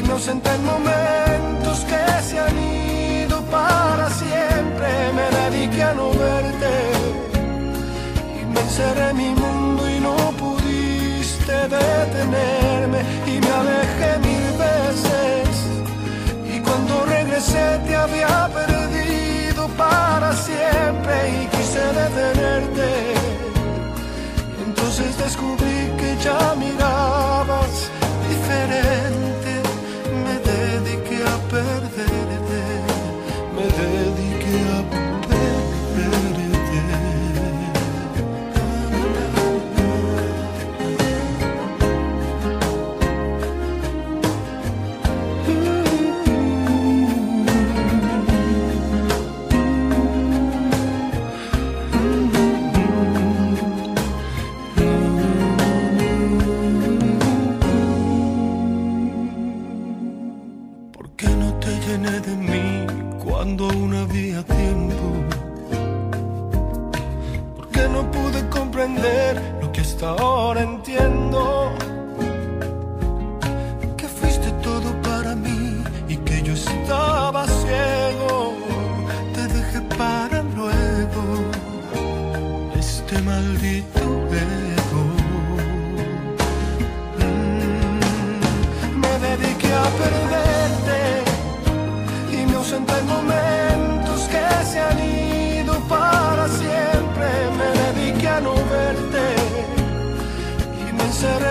inocente 0.00 0.48
en 0.56 0.64
momentos 0.64 1.76
que 1.90 2.02
se 2.28 2.38
han 2.38 2.56
ido 2.58 3.42
para 3.56 4.08
siempre, 4.10 4.88
me 5.18 5.26
dediqué 5.40 5.82
a 5.82 5.94
no 5.94 6.08
verte 6.10 6.74
y 8.40 8.42
me 8.52 8.60
encerré 8.60 9.10
en 9.10 9.16
mi 9.16 9.30
mundo 9.42 9.82
y 9.96 10.00
no 10.00 10.16
pudiste 10.42 11.54
detenerme. 11.76 13.00
Y 13.32 13.34
me 13.44 13.50
alejé 13.60 14.10
mil 14.28 14.46
veces 14.66 15.48
y 16.54 16.60
cuando 16.60 17.04
regresé 17.16 17.66
te 17.86 17.94
había 17.96 18.48
perdido 18.58 19.68
para 19.76 20.32
siempre 20.32 21.14
y 21.40 21.46
quise 21.54 21.84
detenerte 22.00 23.43
entonces 24.96 25.18
descubrí 25.18 25.90
que 25.98 26.16
ya 26.22 26.54
mirabas 26.54 27.90
comprender 68.84 69.58
lo 69.62 69.72
que 69.72 69.80
hasta 69.80 70.10
ahora 70.10 70.62
entiendo? 70.62 70.83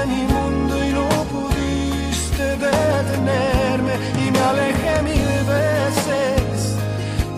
Mi 0.06 0.24
mundo 0.34 0.84
y 0.84 0.90
no 0.92 1.08
pudiste 1.34 2.44
detenerme 2.58 3.94
y 4.24 4.32
me 4.32 4.40
alejé 4.40 5.02
mil 5.02 5.46
veces 5.48 6.76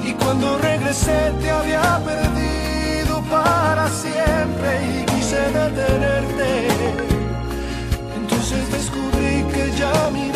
y 0.03 0.13
cuando 0.13 0.57
regresé 0.57 1.31
te 1.41 1.49
había 1.49 2.01
perdido 2.03 3.21
para 3.29 3.88
siempre 3.89 4.69
y 4.91 5.05
quise 5.05 5.41
detenerte. 5.59 6.67
Entonces 8.17 8.71
descubrí 8.71 9.43
que 9.53 9.71
ya 9.77 10.09
mirabas 10.11 10.34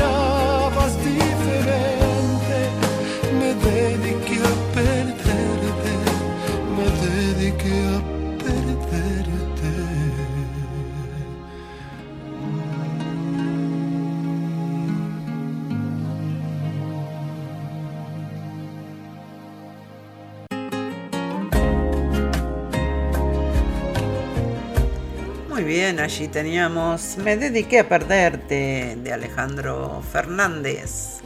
allí 26.10 26.28
teníamos 26.28 27.18
Me 27.24 27.38
dediqué 27.38 27.82
a 27.82 27.88
perderte 27.88 28.98
de 28.98 29.14
Alejandro 29.14 30.02
Fernández. 30.12 31.20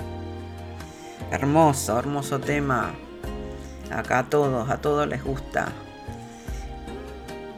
Hermoso, 1.31 1.97
hermoso 1.97 2.37
tema. 2.37 2.93
Acá 3.89 4.19
a 4.19 4.29
todos, 4.29 4.69
a 4.69 4.81
todos 4.81 5.07
les 5.07 5.23
gusta. 5.23 5.71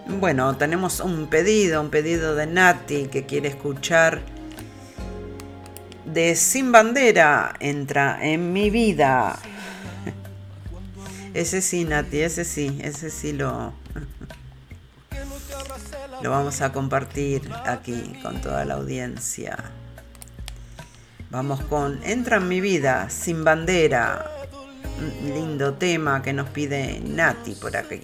Bueno, 0.07 0.55
tenemos 0.55 0.99
un 0.99 1.25
pedido, 1.25 1.81
un 1.81 1.89
pedido 1.89 2.35
de 2.35 2.45
Nati 2.45 3.07
que 3.07 3.25
quiere 3.25 3.49
escuchar 3.49 4.21
de 6.05 6.35
Sin 6.35 6.71
Bandera, 6.71 7.55
entra 7.59 8.19
en 8.21 8.53
mi 8.53 8.69
vida. 8.69 9.39
Ese 11.33 11.63
sí, 11.63 11.85
Nati, 11.85 12.21
ese 12.21 12.45
sí, 12.45 12.77
ese 12.83 13.09
sí 13.09 13.33
lo, 13.33 13.73
lo 16.25 16.31
vamos 16.31 16.61
a 16.61 16.73
compartir 16.73 17.51
aquí 17.67 18.19
con 18.23 18.41
toda 18.41 18.65
la 18.65 18.73
audiencia. 18.73 19.57
Vamos 21.29 21.61
con 21.65 22.03
Entra 22.03 22.37
en 22.37 22.47
mi 22.47 22.61
vida, 22.61 23.11
sin 23.11 23.43
bandera. 23.43 24.25
Un 24.97 25.35
lindo 25.35 25.75
tema 25.75 26.23
que 26.23 26.33
nos 26.33 26.49
pide 26.49 26.99
Nati 26.99 27.53
por 27.53 27.77
aquí. 27.77 28.01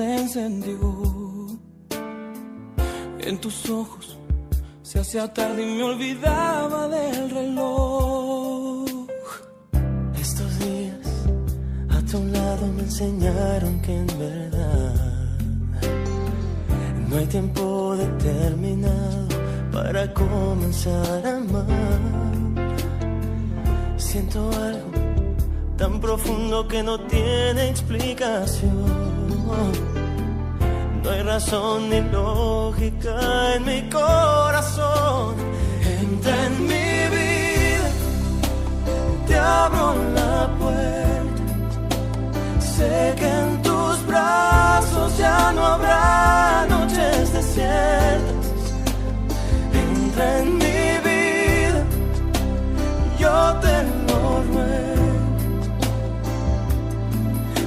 Se 0.00 0.16
encendió. 0.16 0.78
En 3.18 3.38
tus 3.38 3.68
ojos 3.68 4.16
se 4.80 4.98
hacía 4.98 5.30
tarde 5.30 5.62
y 5.62 5.76
me 5.76 5.82
olvidaba 5.82 6.88
del 6.88 7.30
reloj. 7.30 8.86
Estos 10.18 10.58
días 10.60 11.06
a 11.90 12.00
tu 12.10 12.18
lado 12.24 12.66
me 12.76 12.82
enseñaron 12.82 13.82
que 13.82 13.94
en 13.94 14.06
verdad 14.18 15.38
no 17.06 17.16
hay 17.18 17.26
tiempo 17.26 17.94
determinado 17.94 19.28
para 19.70 20.14
comenzar 20.14 21.26
a 21.26 21.36
amar. 21.36 22.00
Siento 23.98 24.50
algo 24.70 24.92
tan 25.76 26.00
profundo 26.00 26.66
que 26.66 26.82
no 26.82 26.98
tiene 27.00 27.68
explicación. 27.68 28.99
No 31.02 31.10
hay 31.10 31.22
razón 31.22 31.90
ni 31.90 32.00
lógica 32.02 33.54
en 33.56 33.64
mi 33.64 33.88
corazón. 33.90 35.34
Entra 36.00 36.46
en 36.46 36.66
mi 36.70 36.90
vida, 37.16 37.88
te 39.26 39.36
abro 39.36 39.94
la 40.14 40.48
puerta. 40.58 41.42
Sé 42.60 43.14
que 43.18 43.28
en 43.28 43.62
tus 43.62 44.06
brazos 44.06 45.16
ya 45.18 45.52
no 45.52 45.64
habrá 45.66 46.66
noches 46.68 47.32
desiertas. 47.32 48.60
Entra 49.72 50.38
en 50.38 50.58
mi 50.58 50.82
vida, 51.08 51.82
yo 53.18 53.54
te 53.64 53.74
lo 54.06 54.20
ruego. 54.52 55.10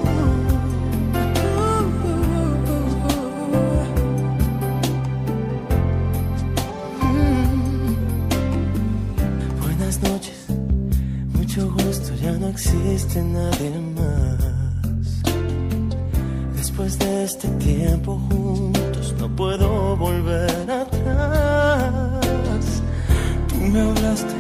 uh, 0.04 0.08
uh, 1.68 1.70
mm. 7.04 7.96
Buenas 9.62 9.96
noches, 10.02 10.38
mucho 11.34 11.70
gusto, 11.72 12.14
ya 12.22 12.32
no 12.32 12.48
existe 12.48 13.22
nadie 13.22 13.70
más 13.96 15.22
después 16.56 16.98
de 16.98 17.24
este 17.24 17.48
tiempo 17.58 18.18
juntos 18.28 18.97
no 19.18 19.28
puedo 19.28 19.96
volver 19.96 20.70
atrás. 20.70 22.12
Tú 23.48 23.56
me 23.56 23.80
hablaste, 23.80 24.34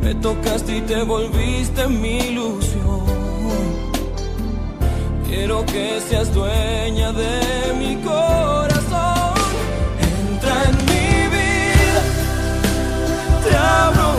me 0.00 0.14
tocaste 0.16 0.78
y 0.78 0.80
te 0.82 1.02
volviste 1.02 1.86
mi 1.88 2.18
ilusión. 2.18 3.04
Quiero 5.26 5.64
que 5.66 6.00
seas 6.00 6.32
dueña 6.34 7.12
de 7.12 7.74
mi 7.78 7.96
corazón. 8.02 9.34
Entra 10.00 10.54
en 10.68 10.76
mi 10.90 11.28
vida, 11.36 12.02
te 13.44 13.56
abro 13.56 14.13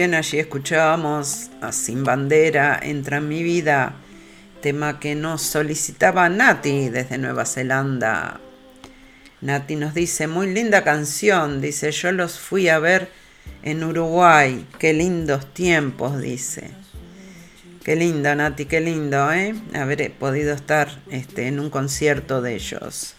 allí 0.00 0.38
escuchábamos 0.38 1.50
a 1.60 1.72
Sin 1.72 2.04
Bandera, 2.04 2.80
Entra 2.82 3.18
en 3.18 3.28
mi 3.28 3.42
vida, 3.42 3.96
tema 4.62 4.98
que 4.98 5.14
nos 5.14 5.42
solicitaba 5.42 6.28
Nati 6.30 6.88
desde 6.88 7.18
Nueva 7.18 7.44
Zelanda. 7.44 8.40
Nati 9.42 9.76
nos 9.76 9.92
dice, 9.92 10.26
muy 10.26 10.52
linda 10.54 10.84
canción, 10.84 11.60
dice, 11.60 11.92
yo 11.92 12.12
los 12.12 12.38
fui 12.38 12.68
a 12.68 12.78
ver 12.78 13.10
en 13.62 13.84
Uruguay, 13.84 14.66
qué 14.78 14.94
lindos 14.94 15.52
tiempos, 15.52 16.18
dice. 16.18 16.70
Qué 17.84 17.94
lindo, 17.94 18.34
Nati, 18.34 18.64
qué 18.64 18.80
lindo, 18.80 19.30
¿eh? 19.32 19.54
Haber 19.74 20.12
podido 20.12 20.54
estar 20.54 20.88
este, 21.10 21.46
en 21.46 21.60
un 21.60 21.68
concierto 21.68 22.40
de 22.40 22.54
ellos. 22.54 23.14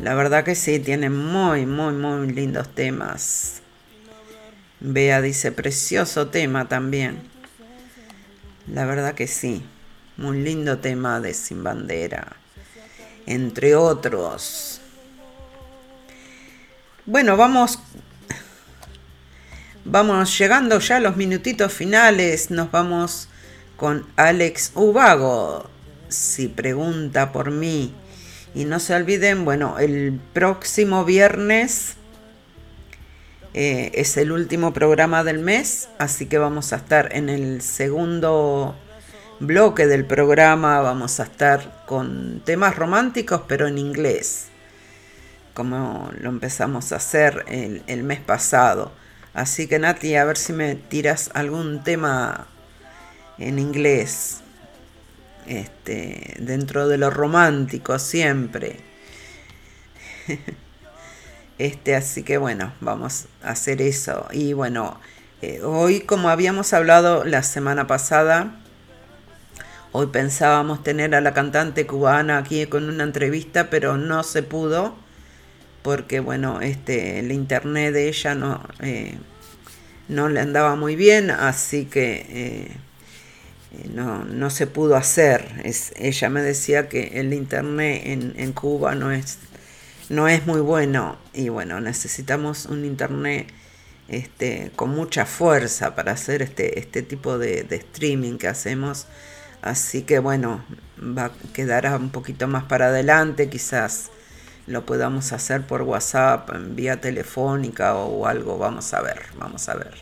La 0.00 0.14
verdad 0.14 0.44
que 0.44 0.54
sí, 0.54 0.78
tienen 0.78 1.16
muy, 1.16 1.66
muy, 1.66 1.94
muy 1.94 2.32
lindos 2.32 2.72
temas. 2.74 3.62
Bea 4.80 5.22
dice, 5.22 5.52
precioso 5.52 6.28
tema 6.28 6.68
también. 6.68 7.22
La 8.72 8.84
verdad 8.84 9.14
que 9.14 9.26
sí, 9.26 9.64
muy 10.16 10.42
lindo 10.42 10.78
tema 10.78 11.20
de 11.20 11.32
Sin 11.34 11.64
Bandera, 11.64 12.36
entre 13.26 13.74
otros. 13.74 14.80
Bueno, 17.06 17.36
vamos, 17.36 17.78
vamos 19.84 20.38
llegando 20.38 20.78
ya 20.80 20.96
a 20.96 21.00
los 21.00 21.16
minutitos 21.16 21.72
finales, 21.72 22.50
nos 22.50 22.70
vamos 22.70 23.28
con 23.76 24.06
Alex 24.16 24.72
Ubago, 24.74 25.70
si 26.08 26.48
pregunta 26.48 27.32
por 27.32 27.50
mí. 27.50 27.94
Y 28.54 28.64
no 28.64 28.80
se 28.80 28.94
olviden, 28.94 29.44
bueno, 29.44 29.78
el 29.78 30.18
próximo 30.32 31.04
viernes 31.04 31.94
eh, 33.58 33.90
es 33.94 34.18
el 34.18 34.32
último 34.32 34.74
programa 34.74 35.24
del 35.24 35.38
mes, 35.38 35.88
así 35.96 36.26
que 36.26 36.36
vamos 36.36 36.74
a 36.74 36.76
estar 36.76 37.16
en 37.16 37.30
el 37.30 37.62
segundo 37.62 38.76
bloque 39.40 39.86
del 39.86 40.04
programa, 40.04 40.80
vamos 40.80 41.20
a 41.20 41.22
estar 41.22 41.84
con 41.86 42.42
temas 42.44 42.76
románticos, 42.76 43.40
pero 43.48 43.66
en 43.66 43.78
inglés, 43.78 44.48
como 45.54 46.10
lo 46.20 46.28
empezamos 46.28 46.92
a 46.92 46.96
hacer 46.96 47.46
el, 47.48 47.82
el 47.86 48.02
mes 48.02 48.20
pasado. 48.20 48.92
Así 49.32 49.66
que 49.66 49.78
Nati, 49.78 50.16
a 50.16 50.26
ver 50.26 50.36
si 50.36 50.52
me 50.52 50.74
tiras 50.74 51.30
algún 51.32 51.82
tema 51.82 52.48
en 53.38 53.58
inglés, 53.58 54.42
este, 55.46 56.34
dentro 56.40 56.88
de 56.88 56.98
lo 56.98 57.08
romántico 57.08 57.98
siempre. 57.98 58.80
Este, 61.58 61.96
así 61.96 62.22
que 62.22 62.38
bueno, 62.38 62.72
vamos 62.80 63.26
a 63.42 63.50
hacer 63.50 63.80
eso. 63.80 64.26
Y 64.32 64.52
bueno, 64.52 65.00
eh, 65.42 65.62
hoy 65.62 66.00
como 66.00 66.28
habíamos 66.28 66.72
hablado 66.72 67.24
la 67.24 67.42
semana 67.42 67.86
pasada, 67.86 68.56
hoy 69.92 70.08
pensábamos 70.08 70.82
tener 70.82 71.14
a 71.14 71.20
la 71.20 71.32
cantante 71.34 71.86
cubana 71.86 72.38
aquí 72.38 72.66
con 72.66 72.88
una 72.88 73.04
entrevista, 73.04 73.70
pero 73.70 73.96
no 73.96 74.22
se 74.22 74.42
pudo 74.42 74.94
porque 75.86 76.18
bueno, 76.18 76.60
este, 76.62 77.20
el 77.20 77.30
internet 77.30 77.94
de 77.94 78.08
ella 78.08 78.34
no, 78.34 78.60
eh, 78.80 79.14
no 80.08 80.28
le 80.28 80.40
andaba 80.40 80.74
muy 80.74 80.96
bien, 80.96 81.30
así 81.30 81.84
que 81.84 82.26
eh, 82.28 82.70
no, 83.94 84.24
no, 84.24 84.50
se 84.50 84.66
pudo 84.66 84.96
hacer. 84.96 85.48
Es, 85.62 85.92
ella 85.96 86.28
me 86.28 86.42
decía 86.42 86.88
que 86.88 87.20
el 87.20 87.32
internet 87.32 88.02
en, 88.04 88.34
en 88.36 88.52
Cuba 88.52 88.96
no 88.96 89.12
es 89.12 89.38
no 90.08 90.28
es 90.28 90.46
muy 90.46 90.60
bueno 90.60 91.16
y 91.32 91.48
bueno, 91.48 91.80
necesitamos 91.80 92.66
un 92.66 92.84
internet 92.84 93.48
este, 94.08 94.70
con 94.76 94.90
mucha 94.90 95.26
fuerza 95.26 95.94
para 95.94 96.12
hacer 96.12 96.42
este, 96.42 96.78
este 96.78 97.02
tipo 97.02 97.38
de, 97.38 97.66
streaming 97.70 98.38
que 98.38 98.48
hacemos. 98.48 99.06
Así 99.62 100.02
que 100.02 100.18
bueno, 100.18 100.64
va 101.00 101.26
a 101.26 101.32
quedar 101.52 101.86
un 101.98 102.10
poquito 102.10 102.46
más 102.46 102.64
para 102.64 102.86
adelante, 102.86 103.48
quizás 103.48 104.10
lo 104.66 104.86
podamos 104.86 105.32
hacer 105.32 105.66
por 105.66 105.82
WhatsApp, 105.82 106.50
en 106.54 106.76
vía 106.76 107.00
telefónica 107.00 107.94
o 107.94 108.26
algo, 108.26 108.58
vamos 108.58 108.92
a 108.94 109.02
ver, 109.02 109.22
vamos 109.38 109.68
a 109.68 109.74
ver. 109.74 109.94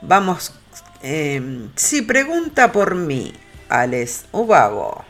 Vamos, 0.00 0.54
eh, 1.02 1.68
si 1.74 2.02
pregunta 2.02 2.72
por 2.72 2.94
mí, 2.94 3.34
Alex 3.68 4.26
Ubago 4.32 5.04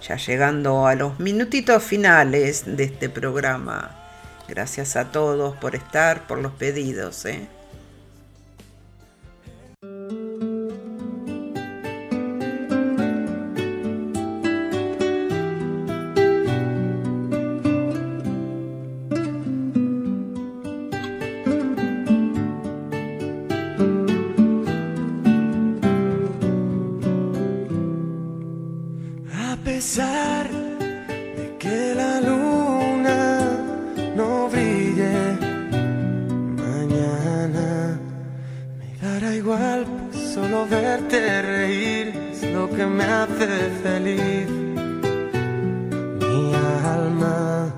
ya 0.00 0.16
llegando 0.16 0.86
a 0.86 0.94
los 0.94 1.18
minutitos 1.18 1.82
finales 1.82 2.64
de 2.66 2.84
este 2.84 3.08
programa. 3.08 3.96
Gracias 4.48 4.96
a 4.96 5.12
todos 5.12 5.56
por 5.56 5.74
estar, 5.74 6.26
por 6.26 6.38
los 6.38 6.52
pedidos. 6.52 7.24
¿eh? 7.26 7.46
Que 42.80 42.86
me 42.86 43.04
hace 43.04 43.48
feliz. 43.82 44.48
Mi 46.20 46.54
alma. 46.96 47.74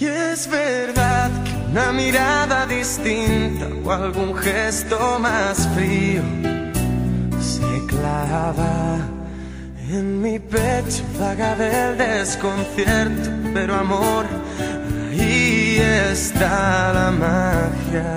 Y 0.00 0.06
es 0.06 0.48
verdad 0.48 1.30
que 1.44 1.70
una 1.70 1.92
mirada 1.92 2.66
distinta 2.66 3.66
o 3.84 3.92
algún 3.92 4.34
gesto 4.34 5.18
más 5.18 5.68
frío 5.74 6.22
se 7.40 7.86
clava 7.86 9.00
en 9.90 10.22
mi 10.22 10.38
pecho, 10.38 11.02
vaga 11.20 11.54
del 11.54 11.98
desconcierto, 11.98 13.28
pero 13.52 13.74
amor, 13.74 14.24
ahí 15.10 15.76
está 16.10 16.92
la 16.94 17.10
magia. 17.10 18.12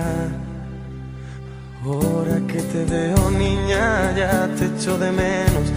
Ahora 1.84 2.38
que 2.48 2.62
te 2.72 2.86
veo 2.86 3.30
niña, 3.32 4.14
ya 4.16 4.48
te 4.58 4.66
echo 4.66 4.98
de 4.98 5.12
menos. 5.12 5.75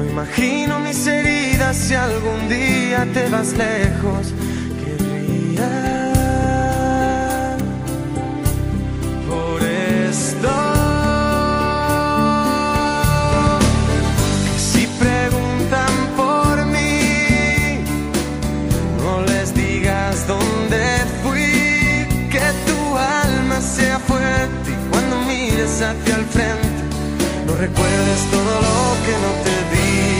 No 0.00 0.06
imagino 0.06 0.78
mis 0.80 1.06
heridas 1.06 1.76
si 1.76 1.92
algún 1.94 2.48
día 2.48 3.06
te 3.12 3.28
vas 3.28 3.52
lejos. 3.52 4.32
Querría 4.82 5.68
por 9.28 9.62
esto. 9.62 10.48
Si 14.56 14.86
preguntan 14.98 15.92
por 16.16 16.64
mí, 16.64 17.84
no 19.04 19.20
les 19.26 19.52
digas 19.54 20.26
dónde 20.26 20.82
fui, 21.22 22.06
que 22.30 22.46
tu 22.66 22.96
alma 22.96 23.60
sea 23.60 23.98
fuerte 23.98 24.70
y 24.70 24.90
cuando 24.90 25.20
mires 25.26 25.82
hacia 25.82 26.16
el 26.16 26.24
frente, 26.24 26.69
recuerdes 27.60 28.30
todo 28.30 28.54
lo 28.66 29.04
que 29.04 29.12
no 29.12 29.30
te 29.44 29.76
di. 29.76 30.19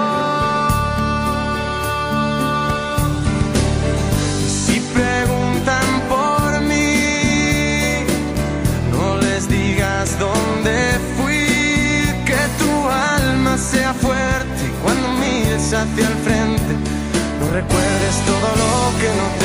Hacia 15.81 16.07
el 16.07 16.13
frente, 16.23 16.73
no 17.39 17.51
recuerdes 17.51 18.15
todo 18.25 18.49
lo 18.61 18.99
que 18.99 19.07
no 19.17 19.40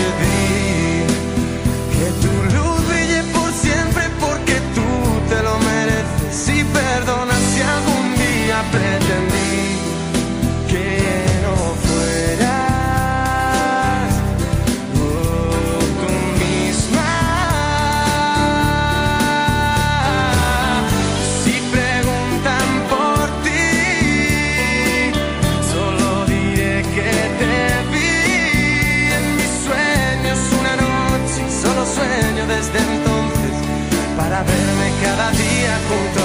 día 35.88 36.15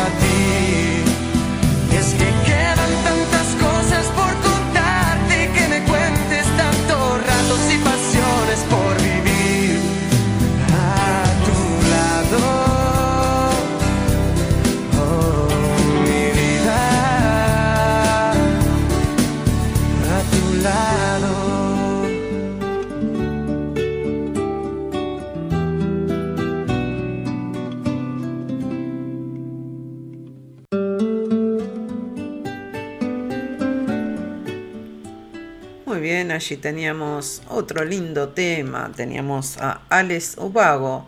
Allí 36.32 36.58
teníamos 36.58 37.42
otro 37.50 37.84
lindo 37.84 38.30
tema. 38.30 38.92
Teníamos 38.96 39.58
a 39.58 39.82
Alex 39.90 40.36
Ubago 40.38 41.06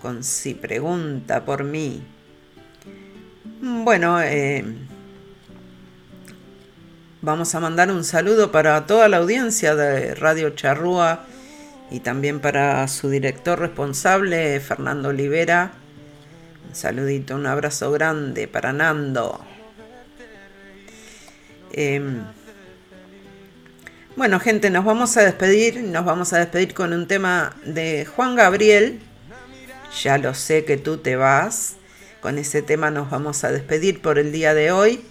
con 0.00 0.24
Si 0.24 0.54
pregunta 0.54 1.44
por 1.44 1.64
mí. 1.64 2.02
Bueno, 3.60 4.22
eh, 4.22 4.64
vamos 7.20 7.54
a 7.54 7.60
mandar 7.60 7.90
un 7.90 8.04
saludo 8.04 8.50
para 8.50 8.86
toda 8.86 9.08
la 9.08 9.18
audiencia 9.18 9.74
de 9.74 10.14
Radio 10.14 10.50
Charrúa 10.50 11.26
y 11.90 12.00
también 12.00 12.40
para 12.40 12.86
su 12.88 13.10
director 13.10 13.58
responsable, 13.58 14.60
Fernando 14.60 15.10
Olivera. 15.10 15.72
Un 16.68 16.74
saludito, 16.74 17.34
un 17.34 17.46
abrazo 17.46 17.90
grande 17.90 18.48
para 18.48 18.72
Nando. 18.72 19.44
Em, 21.72 22.24
bueno, 24.18 24.40
gente, 24.40 24.68
nos 24.68 24.84
vamos 24.84 25.16
a 25.16 25.22
despedir. 25.22 25.80
Nos 25.80 26.04
vamos 26.04 26.32
a 26.32 26.38
despedir 26.38 26.74
con 26.74 26.92
un 26.92 27.06
tema 27.06 27.56
de 27.64 28.04
Juan 28.04 28.34
Gabriel. 28.34 28.98
Ya 30.02 30.18
lo 30.18 30.34
sé 30.34 30.64
que 30.64 30.76
tú 30.76 30.98
te 30.98 31.14
vas. 31.14 31.76
Con 32.20 32.36
ese 32.36 32.60
tema 32.60 32.90
nos 32.90 33.10
vamos 33.10 33.44
a 33.44 33.52
despedir 33.52 34.02
por 34.02 34.18
el 34.18 34.32
día 34.32 34.54
de 34.54 34.72
hoy. 34.72 35.04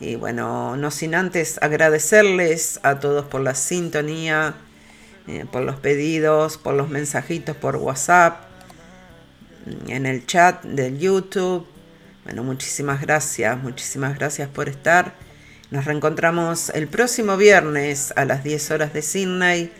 Y 0.00 0.16
bueno, 0.16 0.76
no 0.76 0.90
sin 0.90 1.14
antes 1.14 1.58
agradecerles 1.62 2.78
a 2.82 3.00
todos 3.00 3.24
por 3.24 3.40
la 3.40 3.54
sintonía, 3.54 4.54
eh, 5.26 5.46
por 5.50 5.62
los 5.62 5.76
pedidos, 5.76 6.58
por 6.58 6.74
los 6.74 6.90
mensajitos 6.90 7.56
por 7.56 7.76
WhatsApp, 7.76 8.44
en 9.88 10.04
el 10.04 10.26
chat 10.26 10.62
del 10.64 10.98
YouTube, 10.98 11.66
Bueno, 12.24 12.44
muchísimas 12.44 13.00
gracias, 13.00 13.62
muchísimas 13.62 14.18
gracias 14.18 14.48
por 14.48 14.68
estar. 14.68 15.14
Nos 15.70 15.84
reencontramos 15.84 16.70
el 16.70 16.88
próximo 16.88 17.36
viernes 17.36 18.12
a 18.16 18.24
las 18.24 18.42
10 18.42 18.72
horas 18.72 18.92
de 18.92 19.02
Sydney, 19.02 19.70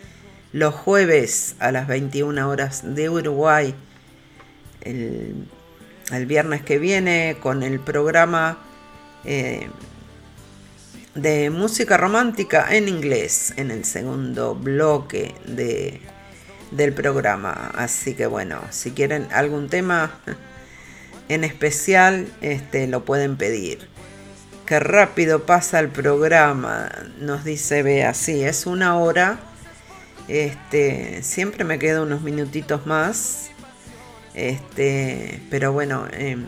los 0.53 0.73
jueves 0.73 1.55
a 1.59 1.73
las 1.73 1.85
21 1.85 2.47
horas 2.47 2.95
de 2.95 3.09
Uruguay, 3.09 3.75
el, 4.79 5.45
viernes 6.27 6.61
que 6.61 6.79
viene 6.79 7.35
con 7.41 7.61
el 7.61 7.81
programa 7.81 8.57
eh, 9.25 9.67
de 11.13 11.49
música 11.49 11.97
romántica 11.97 12.73
en 12.73 12.87
inglés 12.87 13.53
en 13.57 13.69
el 13.69 13.83
segundo 13.83 14.55
bloque 14.55 15.35
de, 15.45 15.99
del 16.71 16.93
programa. 16.93 17.69
Así 17.75 18.13
que 18.13 18.27
bueno, 18.27 18.61
si 18.69 18.91
quieren 18.91 19.27
algún 19.33 19.67
tema 19.67 20.21
en 21.27 21.43
especial, 21.43 22.27
este, 22.39 22.87
lo 22.87 23.03
pueden 23.03 23.35
pedir. 23.35 23.90
Qué 24.65 24.79
rápido 24.79 25.45
pasa 25.45 25.79
el 25.79 25.89
programa, 25.89 26.89
nos 27.19 27.43
dice 27.43 27.83
Bea. 27.83 28.13
Sí, 28.13 28.43
es 28.43 28.65
una 28.65 28.97
hora. 28.97 29.39
Este, 30.27 31.23
siempre 31.23 31.65
me 31.65 31.77
quedo 31.77 32.03
unos 32.03 32.21
minutitos 32.21 32.85
más. 32.85 33.49
Este, 34.33 35.41
pero 35.49 35.73
bueno, 35.73 36.07
em, 36.13 36.45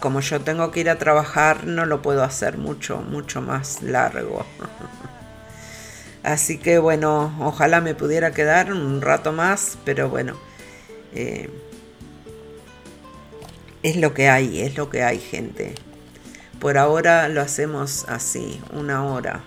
como 0.00 0.20
yo 0.20 0.40
tengo 0.40 0.70
que 0.70 0.80
ir 0.80 0.90
a 0.90 0.98
trabajar, 0.98 1.66
no 1.66 1.86
lo 1.86 2.02
puedo 2.02 2.22
hacer 2.22 2.58
mucho, 2.58 2.98
mucho 2.98 3.40
más 3.40 3.82
largo. 3.82 4.44
Así 6.22 6.58
que 6.58 6.78
bueno, 6.78 7.34
ojalá 7.40 7.80
me 7.80 7.94
pudiera 7.94 8.32
quedar 8.32 8.72
un 8.72 9.00
rato 9.00 9.32
más, 9.32 9.78
pero 9.86 10.10
bueno, 10.10 10.36
eh, 11.14 11.48
es 13.82 13.96
lo 13.96 14.12
que 14.12 14.28
hay, 14.28 14.60
es 14.60 14.76
lo 14.76 14.90
que 14.90 15.02
hay, 15.02 15.18
gente. 15.18 15.74
Por 16.60 16.76
ahora 16.76 17.28
lo 17.30 17.40
hacemos 17.40 18.04
así, 18.06 18.60
una 18.74 19.04
hora. 19.06 19.40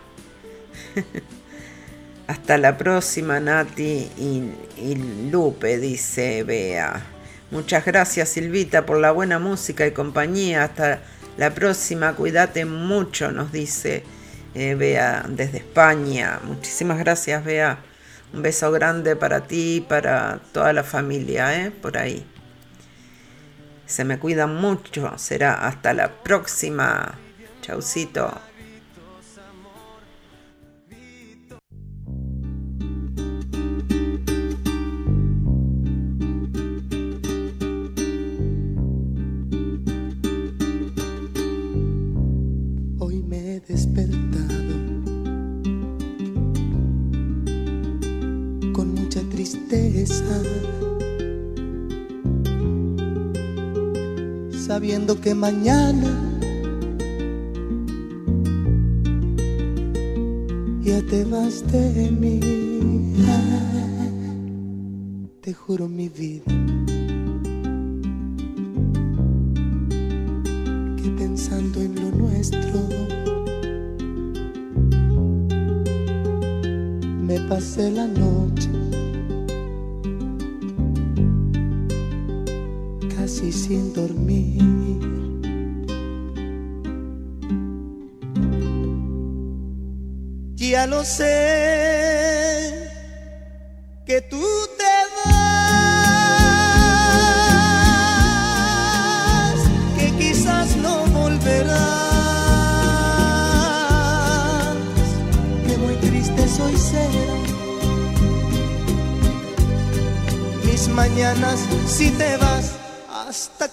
Hasta 2.27 2.57
la 2.57 2.75
próxima, 2.75 3.39
Nati 3.39 4.09
y, 4.17 5.29
Lupe, 5.29 5.77
dice 5.77 6.43
Bea. 6.43 7.05
Muchas 7.51 7.85
gracias 7.85 8.29
Silvita 8.29 8.87
por 8.87 8.97
la 8.97 9.11
buena 9.11 9.37
música 9.37 9.85
y 9.85 9.91
compañía. 9.91 10.63
Hasta 10.63 11.01
la 11.37 11.53
próxima. 11.53 12.15
Cuídate 12.15 12.65
mucho, 12.65 13.31
nos 13.31 13.51
dice 13.51 14.03
eh, 14.55 14.73
Bea 14.73 15.23
desde 15.29 15.59
España. 15.59 16.39
Muchísimas 16.43 16.97
gracias, 16.97 17.45
Bea. 17.45 17.77
Un 18.33 18.41
beso 18.41 18.71
grande 18.71 19.15
para 19.15 19.41
ti 19.45 19.75
y 19.75 19.81
para 19.81 20.39
toda 20.51 20.73
la 20.73 20.83
familia, 20.83 21.63
¿eh? 21.63 21.69
Por 21.69 21.95
ahí. 21.99 22.25
Se 23.85 24.03
me 24.05 24.19
cuidan 24.19 24.55
mucho. 24.55 25.17
Será 25.17 25.67
hasta 25.67 25.93
la 25.93 26.23
próxima. 26.23 27.19
Chaucito. 27.61 28.41
Sabiendo 54.73 55.21
que 55.21 55.35
mañana 55.35 56.11
ya 60.81 60.99
te 61.11 61.23
vas 61.25 61.63
de 61.71 62.09
mí. 62.09 62.39
Te 65.41 65.53
juro 65.53 65.87
mi 65.87 66.09
vida. 66.09 66.51
que 70.99 71.09
Pensando 71.21 71.79
en 71.79 71.93
lo 72.01 72.09
nuestro 72.23 72.79
me 77.27 77.39
pasé 77.41 77.91
la 77.91 78.07
noche 78.07 78.71
casi 83.15 83.51
sin 83.51 83.93
dormir. 83.93 84.62
Ya 90.83 90.87
lo 90.87 91.05
sé 91.05 91.31
que 94.05 94.19
tú 94.19 94.43
te 94.77 94.95
vas, 95.15 95.53
que 99.97 100.11
quizás 100.17 100.75
no 100.75 101.05
volverás, 101.05 101.69
que 105.65 105.77
muy 105.77 105.95
triste 105.95 106.49
soy 106.49 106.75
ser. 106.75 107.09
Mis 110.65 110.89
mañanas 110.89 111.59
si 111.87 112.11
te 112.11 112.35
vas, 112.35 112.73
¿hasta 113.09 113.69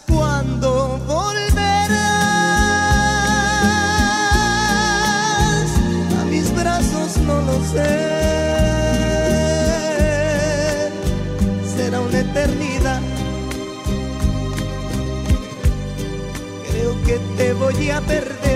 que 17.11 17.18
te 17.36 17.52
voy 17.54 17.90
a 17.90 18.00
perder. 18.02 18.49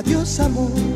Adiós, 0.00 0.40
amor. 0.40 0.89